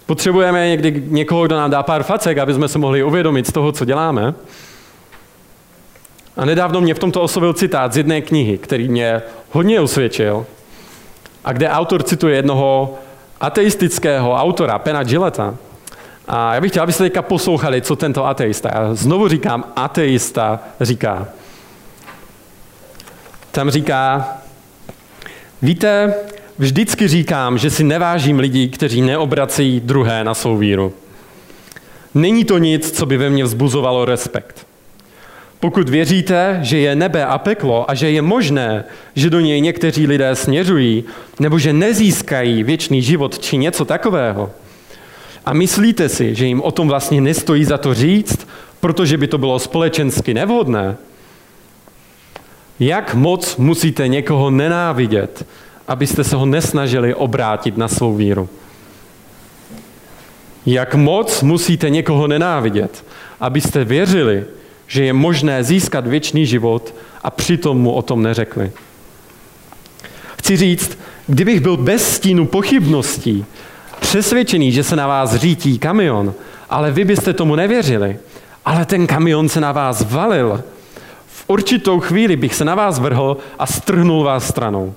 [0.07, 3.73] Potřebujeme někdy někoho, kdo nám dá pár facek, aby jsme se mohli uvědomit z toho,
[3.73, 4.35] co děláme.
[6.37, 10.47] A nedávno mě v tomto oslovil citát z jedné knihy, který mě hodně usvědčil
[11.45, 12.99] a kde autor cituje jednoho
[13.41, 15.55] ateistického autora, Pena Gilleta.
[16.29, 21.29] A já bych chtěl, abyste teďka poslouchali, co tento ateista, já znovu říkám, ateista říká.
[23.51, 24.29] Tam říká,
[25.63, 26.15] víte,
[26.59, 30.93] vždycky říkám, že si nevážím lidí, kteří neobracejí druhé na svou víru.
[32.15, 34.68] Není to nic, co by ve mně vzbuzovalo respekt.
[35.61, 40.07] Pokud věříte, že je nebe a peklo a že je možné, že do něj někteří
[40.07, 41.05] lidé směřují,
[41.41, 44.51] nebo že nezískají věčný život či něco takového,
[45.49, 48.49] a myslíte si, že jim o tom vlastně nestojí za to říct,
[48.81, 50.97] protože by to bylo společensky nevhodné,
[52.81, 55.47] jak moc musíte někoho nenávidět,
[55.89, 58.49] abyste se ho nesnažili obrátit na svou víru?
[60.67, 63.05] Jak moc musíte někoho nenávidět,
[63.41, 64.45] abyste věřili,
[64.89, 68.73] že je možné získat věčný život a přitom mu o tom neřekli.
[70.39, 73.45] Chci říct, kdybych byl bez stínu pochybností,
[74.01, 76.35] přesvědčený, že se na vás řítí kamion,
[76.71, 78.19] ale vy byste tomu nevěřili,
[78.65, 80.65] ale ten kamion se na vás valil,
[81.27, 84.95] v určitou chvíli bych se na vás vrhl a strhnul vás stranou.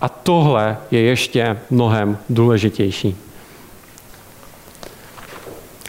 [0.00, 3.16] A tohle je ještě mnohem důležitější.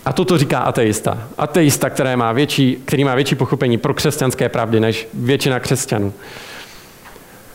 [0.08, 1.18] A toto říká ateista.
[1.38, 6.14] Ateista, který má větší, který má větší pochopení pro křesťanské pravdy než většina křesťanů.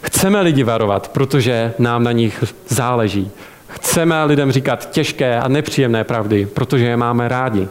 [0.03, 3.31] Chceme lidi varovat, protože nám na nich záleží.
[3.69, 7.69] Chceme lidem říkat těžké a nepříjemné pravdy, protože je máme rádi.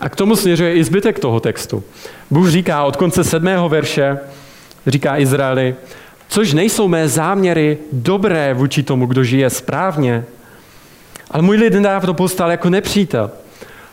[0.00, 1.84] A k tomu směřuje i zbytek toho textu.
[2.30, 4.18] Bůh říká od konce sedmého verše,
[4.86, 5.74] říká Izraeli,
[6.28, 10.24] což nejsou mé záměry dobré vůči tomu, kdo žije správně,
[11.30, 13.30] ale můj lid nedávno postal jako nepřítel.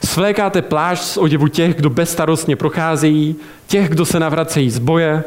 [0.05, 3.35] Svlékáte plášť z oděvu těch, kdo bezstarostně procházejí,
[3.67, 5.23] těch, kdo se navracejí z boje.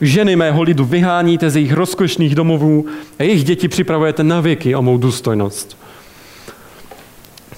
[0.00, 2.86] Ženy mého lidu vyháníte z jejich rozkošných domovů
[3.18, 5.78] a jejich děti připravujete na věky o mou důstojnost.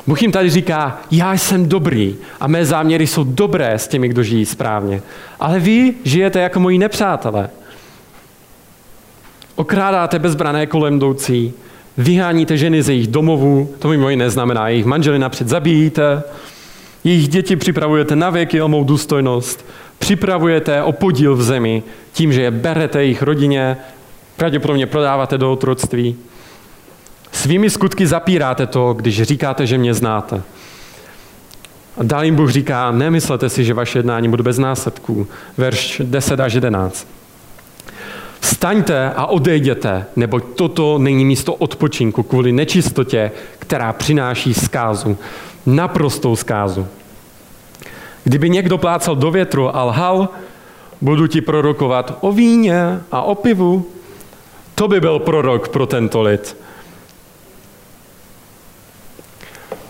[0.07, 4.23] Bůh jim tady říká, já jsem dobrý a mé záměry jsou dobré s těmi, kdo
[4.23, 5.03] žijí správně.
[5.41, 7.51] Ale vy žijete jako moji nepřátelé.
[9.57, 11.53] Okrádáte bezbrané kolem jdoucí,
[11.97, 16.23] vyháníte ženy ze jejich domovů, to mimo jiné znamená, jejich manžely napřed zabíjíte,
[17.05, 19.67] jejich děti připravujete na věky o mou důstojnost,
[19.99, 21.83] připravujete o podíl v zemi
[22.13, 23.77] tím, že je berete jejich rodině,
[24.37, 26.17] pravděpodobně prodáváte do otroctví.
[27.33, 30.43] Svými skutky zapíráte to, když říkáte, že mě znáte.
[31.97, 35.27] A dál jim Bůh říká, nemyslete si, že vaše jednání bude bez následků.
[35.57, 37.14] Verš 10 až 11.
[38.45, 45.19] Staňte a odejděte, neboť toto není místo odpočinku kvůli nečistotě, která přináší zkázu.
[45.67, 46.87] Naprostou zkázu.
[48.25, 50.29] Kdyby někdo plácal do větru a lhal,
[51.01, 53.87] budu ti prorokovat o víně a o pivu.
[54.75, 56.57] To by byl prorok pro tento lid.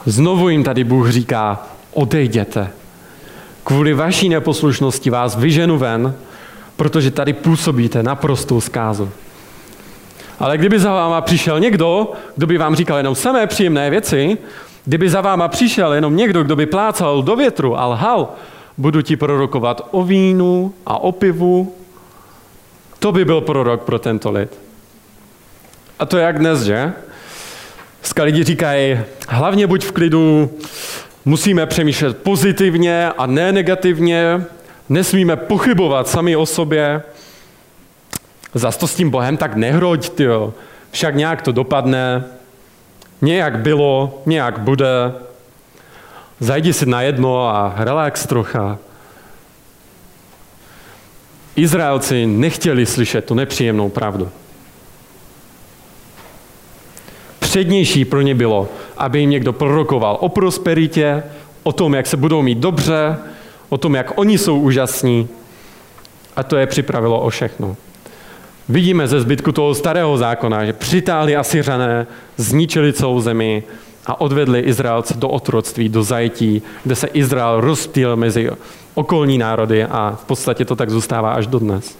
[0.07, 2.70] Znovu jim tady Bůh říká, odejděte.
[3.64, 6.14] Kvůli vaší neposlušnosti vás vyženu ven
[6.77, 9.11] protože tady působíte naprostou zkázu.
[10.39, 14.39] Ale kdyby za váma přišel někdo, kdo by vám říkal jenom samé příjemné věci,
[14.85, 18.29] kdyby za váma přišel jenom někdo, kdo by plácal do větru a lhal,
[18.79, 21.75] budu ti prorokovat o vínu a o pivu,
[22.99, 24.59] to by byl prorok pro tento lid.
[25.99, 26.93] A to je jak dnes, že?
[28.01, 30.51] Dneska lidi říkají, hlavně buď v klidu,
[31.25, 34.45] musíme přemýšlet pozitivně a ne negativně,
[34.89, 37.03] Nesmíme pochybovat sami o sobě.
[38.55, 40.55] Zas to s tím Bohem tak nehroď, tyjo.
[40.91, 42.24] Však nějak to dopadne.
[43.22, 45.12] Nějak bylo, nějak bude.
[46.41, 48.78] Zajdi si na jedno a relax trocha.
[51.57, 54.30] Izraelci nechtěli slyšet tu nepříjemnou pravdu.
[57.39, 61.22] Přednější pro ně bylo, aby jim někdo prorokoval o prosperitě,
[61.62, 63.18] o tom, jak se budou mít dobře,
[63.69, 65.29] o tom, jak oni jsou úžasní.
[66.37, 67.77] A to je připravilo o všechno.
[68.69, 72.07] Vidíme ze zbytku toho starého zákona, že přitáhli Asiřané,
[72.37, 73.62] zničili celou zemi
[74.07, 78.51] a odvedli Izraelce do otroctví, do zajetí, kde se Izrael rozptýl mezi
[78.95, 81.99] okolní národy a v podstatě to tak zůstává až dodnes.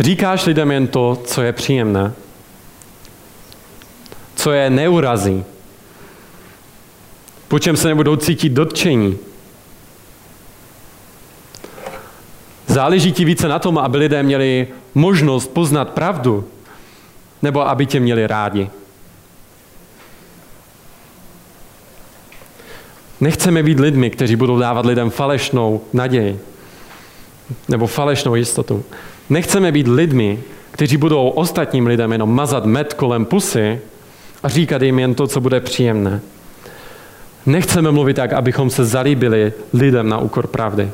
[0.00, 2.12] Říkáš lidem jen to, co je příjemné,
[4.34, 5.44] co je neurazí,
[7.54, 9.18] po čem se nebudou cítit dotčení.
[12.66, 16.48] Záleží ti více na tom, aby lidé měli možnost poznat pravdu,
[17.42, 18.70] nebo aby tě měli rádi.
[23.20, 26.40] Nechceme být lidmi, kteří budou dávat lidem falešnou naději
[27.68, 28.84] nebo falešnou jistotu.
[29.30, 33.80] Nechceme být lidmi, kteří budou ostatním lidem jenom mazat med kolem pusy
[34.42, 36.20] a říkat jim jen to, co bude příjemné.
[37.46, 40.90] Nechceme mluvit tak, abychom se zalíbili lidem na úkor pravdy.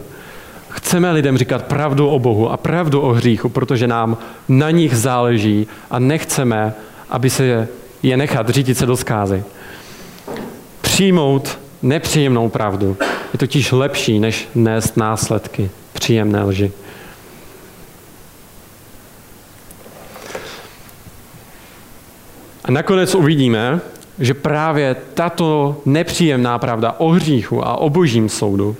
[0.69, 4.17] Chceme lidem říkat pravdu o Bohu a pravdu o hříchu, protože nám
[4.49, 6.75] na nich záleží a nechceme,
[7.09, 7.69] aby se
[8.03, 9.45] je nechat řídit se do zkázy.
[10.81, 12.97] Přijmout nepříjemnou pravdu
[13.33, 16.73] je totiž lepší, než nést následky příjemné lži.
[22.65, 23.81] A nakonec uvidíme,
[24.21, 28.77] že právě tato nepříjemná pravda o hříchu a o božím soudu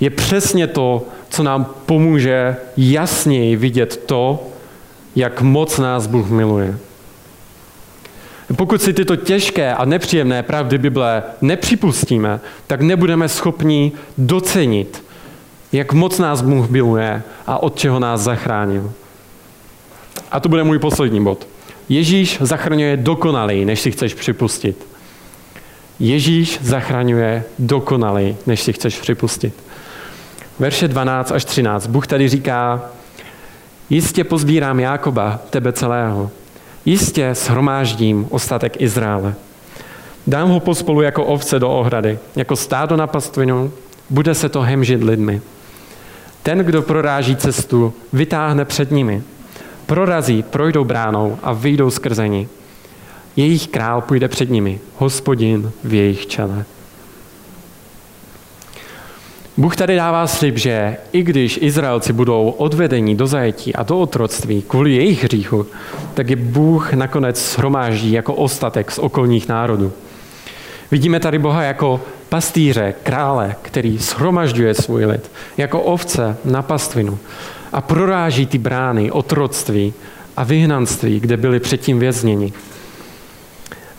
[0.00, 4.46] je přesně to, co nám pomůže jasněji vidět to,
[5.16, 6.78] jak moc nás Bůh miluje.
[8.56, 15.04] Pokud si tyto těžké a nepříjemné pravdy Bible nepřipustíme, tak nebudeme schopni docenit,
[15.72, 18.92] jak moc nás Bůh miluje a od čeho nás zachránil.
[20.30, 21.46] A to bude můj poslední bod.
[21.88, 24.86] Ježíš zachraňuje dokonalej, než si chceš připustit.
[25.98, 29.54] Ježíš zachraňuje dokonalej, než si chceš připustit.
[30.58, 31.86] Verše 12 až 13.
[31.86, 32.82] Bůh tady říká,
[33.90, 36.30] jistě pozbírám Jákoba, tebe celého.
[36.84, 39.34] Jistě shromáždím ostatek Izraele.
[40.26, 43.72] Dám ho pospolu jako ovce do ohrady, jako stádo na pastvinu,
[44.10, 45.40] bude se to hemžit lidmi.
[46.42, 49.22] Ten, kdo proráží cestu, vytáhne před nimi.
[49.88, 52.48] Prorazí, projdou bránou a vyjdou skrze ní.
[53.36, 56.64] Jejich král půjde před nimi, hospodin v jejich čele.
[59.56, 64.62] Bůh tady dává slib, že i když Izraelci budou odvedeni do zajetí a do otroctví
[64.62, 65.66] kvůli jejich hříchu,
[66.14, 69.92] tak je Bůh nakonec shromáždí jako ostatek z okolních národů.
[70.90, 77.18] Vidíme tady Boha jako pastýře, krále, který shromažďuje svůj lid, jako ovce na pastvinu
[77.72, 79.94] a proráží ty brány otroctví
[80.36, 82.52] a vyhnanství, kde byli předtím vězněni.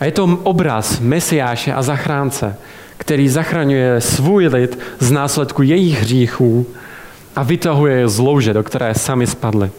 [0.00, 2.56] A je to obraz Mesiáše a zachránce,
[2.96, 6.66] který zachraňuje svůj lid z následku jejich hříchů
[7.36, 9.70] a vytahuje je z louže, do které sami spadli.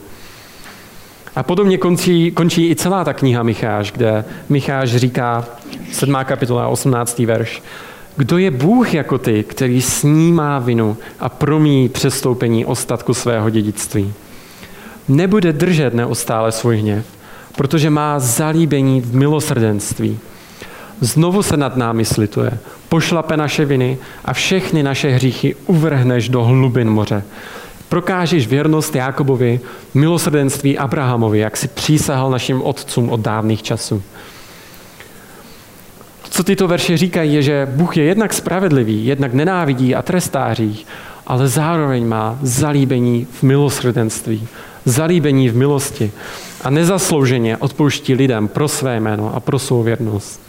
[1.35, 5.45] A podobně končí, končí i celá ta kniha Micháš, kde Micháš říká,
[5.91, 6.15] 7.
[6.23, 7.19] kapitola, 18.
[7.19, 7.61] verš,
[8.15, 14.13] kdo je Bůh jako ty, který snímá vinu a promíjí přestoupení ostatku svého dědictví?
[15.07, 17.05] Nebude držet neustále svůj hněv,
[17.55, 20.19] protože má zalíbení v milosrdenství.
[21.01, 22.57] Znovu se nad námi slituje,
[22.89, 27.23] pošlape naše viny a všechny naše hříchy uvrhneš do hlubin moře.
[27.89, 29.59] Prokážeš věrnost Jákobovi,
[29.93, 34.03] milosrdenství Abrahamovi, jak si přísahal našim otcům od dávných časů.
[36.41, 40.87] Co tyto verše říkají, je, že Bůh je jednak spravedlivý, jednak nenávidí a trestá hřích,
[41.27, 44.47] ale zároveň má zalíbení v milosrdenství,
[44.85, 46.11] zalíbení v milosti
[46.63, 50.41] a nezaslouženě odpouští lidem pro své jméno a pro svou věrnost.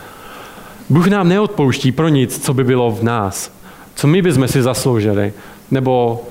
[0.91, 3.53] Bůh nám neodpouští pro nic, co by bylo v nás,
[3.95, 5.33] co my bychom si zasloužili,
[5.71, 6.25] nebo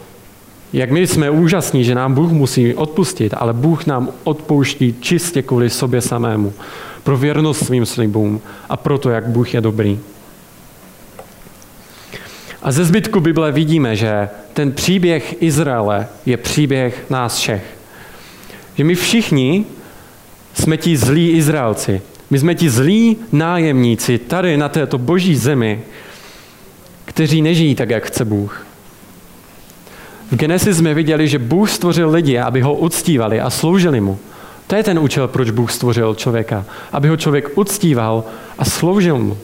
[0.74, 5.70] jak my jsme úžasní, že nám Bůh musí odpustit, ale Bůh nám odpouští čistě kvůli
[5.70, 6.54] sobě samému,
[7.04, 10.00] pro věrnost svým slibům a proto, jak Bůh je dobrý.
[12.62, 17.64] A ze zbytku Bible vidíme, že ten příběh Izraele je příběh nás všech.
[18.76, 19.66] Že my všichni
[20.54, 22.02] jsme ti zlí Izraelci.
[22.30, 25.82] My jsme ti zlí nájemníci tady na této boží zemi,
[27.06, 28.66] kteří nežijí tak, jak chce Bůh.
[30.32, 34.20] V Genesis jsme viděli, že Bůh stvořil lidi, aby ho uctívali a sloužili mu.
[34.72, 36.66] To je ten účel, proč Bůh stvořil člověka.
[36.92, 38.24] Aby ho člověk uctíval
[38.58, 39.38] a sloužil mu.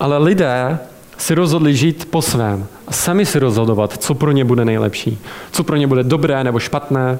[0.00, 0.78] Ale lidé
[1.16, 5.18] si rozhodli žít po svém a sami si rozhodovat, co pro ně bude nejlepší.
[5.50, 7.18] Co pro ně bude dobré nebo špatné.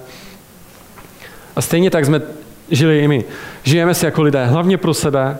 [1.56, 2.22] A stejně tak jsme
[2.70, 3.24] žili i my.
[3.62, 5.38] Žijeme si jako lidé hlavně pro sebe,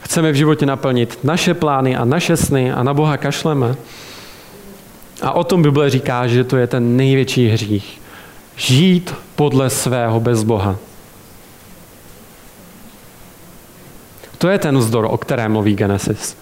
[0.00, 3.76] chceme v životě naplnit naše plány a naše sny a na Boha kašleme.
[5.22, 8.00] A o tom Bible říká, že to je ten největší hřích.
[8.56, 10.76] Žít podle svého bez Boha.
[14.38, 16.36] To je ten vzdor, o kterém mluví Genesis.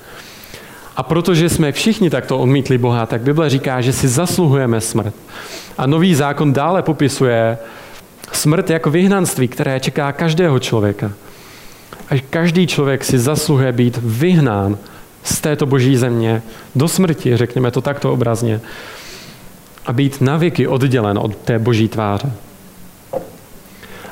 [0.97, 5.15] A protože jsme všichni takto odmítli Boha, tak Bible říká, že si zasluhujeme smrt.
[5.79, 7.59] A nový zákon dále popisuje
[8.33, 11.13] smrt jako vyhnanství, které čeká každého člověka.
[12.11, 14.79] A každý člověk si zasluhuje být vyhnán
[15.25, 16.43] z této boží země
[16.75, 18.61] do smrti, řekněme to takto obrazně,
[19.87, 22.46] a být navěky oddělen od té boží tváře.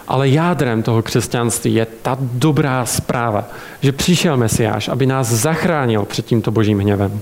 [0.08, 3.48] Ale jádrem toho křesťanství je ta dobrá zpráva,
[3.80, 7.20] že přišel Mesiáš, aby nás zachránil před tímto božím hněvem.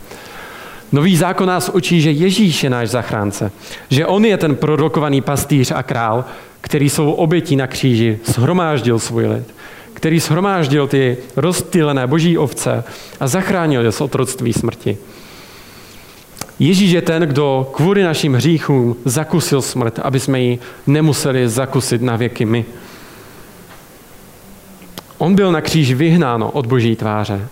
[0.93, 3.53] Nový zákon nás učí, že Ježíš je náš zachránce,
[3.91, 6.25] že on je ten prorokovaný pastýř a král,
[6.61, 9.55] který svou obětí na kříži shromáždil svůj lid,
[9.95, 12.85] který shromáždil ty rozptýlené boží ovce
[13.21, 14.99] a zachránil je z otroctví smrti.
[16.63, 22.17] Ježíš je ten, kdo kvůli našim hříchům zakusil smrt, aby jsme ji nemuseli zakusit na
[22.17, 22.65] věky my.
[25.19, 27.49] On byl na kříži vyhnán od boží tváře.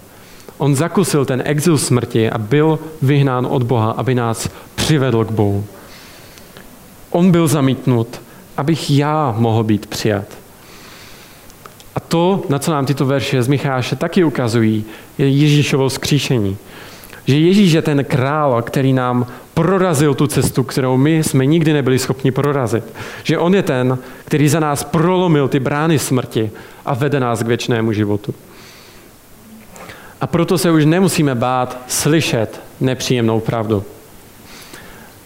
[0.59, 5.65] On zakusil ten exil smrti a byl vyhnán od Boha, aby nás přivedl k Bohu.
[7.11, 8.21] On byl zamítnut,
[8.57, 10.27] abych já mohl být přijat.
[11.95, 14.85] A to, na co nám tyto verše z Micháše taky ukazují,
[15.19, 16.57] je Ježíšovo skříšení.
[17.27, 21.99] Že Ježíš je ten král, který nám prorazil tu cestu, kterou my jsme nikdy nebyli
[21.99, 22.85] schopni prorazit.
[23.23, 26.51] Že on je ten, který za nás prolomil ty brány smrti
[26.85, 28.35] a vede nás k věčnému životu.
[30.21, 33.85] A proto se už nemusíme bát slyšet nepříjemnou pravdu.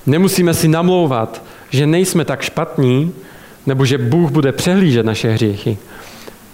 [0.07, 3.13] Nemusíme si namlouvat, že nejsme tak špatní,
[3.67, 5.79] nebo že Bůh bude přehlížet naše hříchy.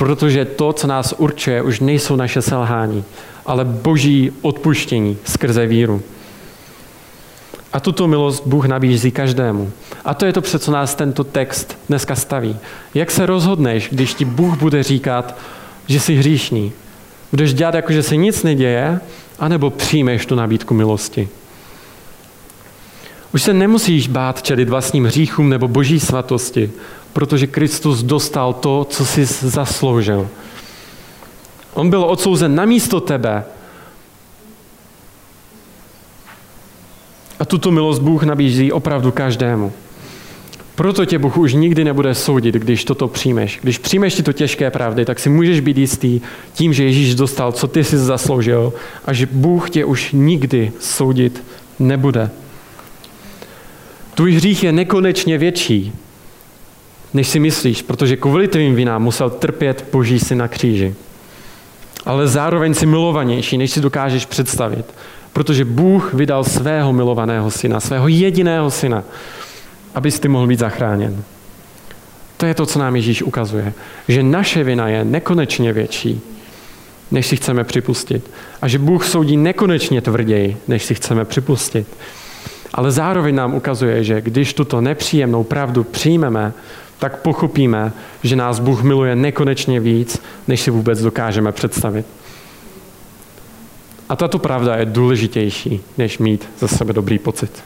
[0.01, 3.05] Protože to, co nás určuje, už nejsou naše selhání,
[3.47, 6.03] ale boží odpuštění skrze víru.
[7.73, 9.73] A tuto milost Bůh nabízí každému.
[10.05, 12.57] A to je to, co nás tento text dneska staví.
[12.95, 15.37] Jak se rozhodneš, když ti Bůh bude říkat,
[15.87, 16.73] že jsi hříšný?
[17.31, 19.01] Budeš dělat jako, že se nic neděje,
[19.39, 21.29] anebo přijmeš tu nabídku milosti?
[23.35, 26.71] Už se nemusíš bát čelit vlastním hříchům nebo boží svatosti,
[27.13, 30.29] protože Kristus dostal to, co jsi zasloužil.
[31.75, 33.45] On byl odsouzen na místo tebe.
[37.39, 39.73] A tuto milost Bůh nabízí opravdu každému.
[40.75, 43.59] Proto tě Bůh už nikdy nebude soudit, když toto přijmeš.
[43.63, 46.21] Když přijmeš tyto těžké pravdy, tak si můžeš být jistý
[46.53, 48.73] tím, že Ježíš dostal, co ty jsi zasloužil
[49.05, 51.45] a že Bůh tě už nikdy soudit
[51.79, 52.31] nebude.
[54.15, 55.93] Tvůj hřích je nekonečně větší,
[57.15, 60.95] než si myslíš, protože kvůli tvým vinám musel trpět Boží syn na kříži.
[62.07, 64.85] Ale zároveň si milovanější, než si dokážeš představit,
[65.33, 69.05] protože Bůh vydal svého milovaného syna, svého jediného syna,
[69.95, 71.25] abys ty mohl být zachráněn.
[72.37, 73.73] To je to, co nám Ježíš ukazuje.
[74.09, 76.21] Že naše vina je nekonečně větší,
[77.11, 78.31] než si chceme připustit.
[78.63, 81.87] A že Bůh soudí nekonečně tvrději, než si chceme připustit.
[82.75, 86.53] Ale zároveň nám ukazuje, že když tuto nepříjemnou pravdu přijmeme,
[87.01, 87.93] tak pochopíme,
[88.23, 92.07] že nás Bůh miluje nekonečně víc, než si vůbec dokážeme představit.
[94.09, 97.63] A tato pravda je důležitější, než mít za sebe dobrý pocit.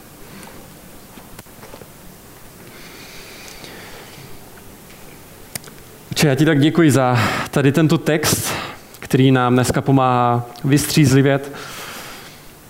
[6.11, 7.19] Oče, já ti tak děkuji za
[7.51, 8.53] tady tento text,
[8.99, 11.51] který nám dneska pomáhá vystřízlivět.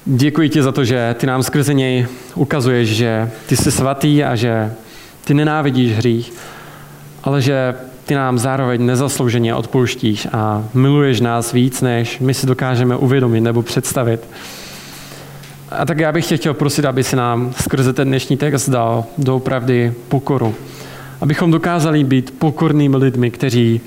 [0.06, 4.36] Děkuji ti za to, že ty nám skrze něj ukazuješ, že ty jsi svatý a
[4.36, 4.74] že
[5.24, 6.34] ty nenávidíš hřích,
[7.26, 12.96] ale že ty nám zároveň nezaslouženě odpouštíš a miluješ nás víc, než my si dokážeme
[12.96, 14.28] uvědomit nebo představit.
[15.70, 19.06] A tak já bych tě chtěl prosit, aby si nám skrze ten dnešní text dal
[19.18, 20.56] doopravdy pokoru.
[21.22, 23.82] Abychom dokázali být pokornými lidmi, kteří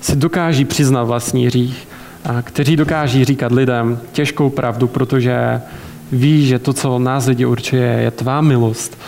[0.00, 1.88] si dokáží přiznat vlastní hřích,
[2.24, 5.60] a kteří dokáží říkat lidem těžkou pravdu, protože
[6.12, 8.98] ví, že to, co nás lidi určuje, je tvá milost.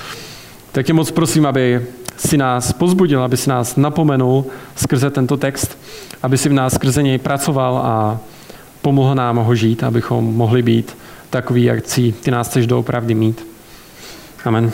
[0.72, 1.82] Tak tě moc prosím, aby
[2.16, 4.44] si nás pozbudil, aby si nás napomenul
[4.76, 5.78] skrze tento text,
[6.22, 8.18] aby si v nás skrze něj pracoval a
[8.82, 10.96] pomohl nám ho žít, abychom mohli být
[11.30, 11.84] takový, jak
[12.20, 13.46] ty nás chceš doopravdy mít.
[14.44, 14.72] Amen.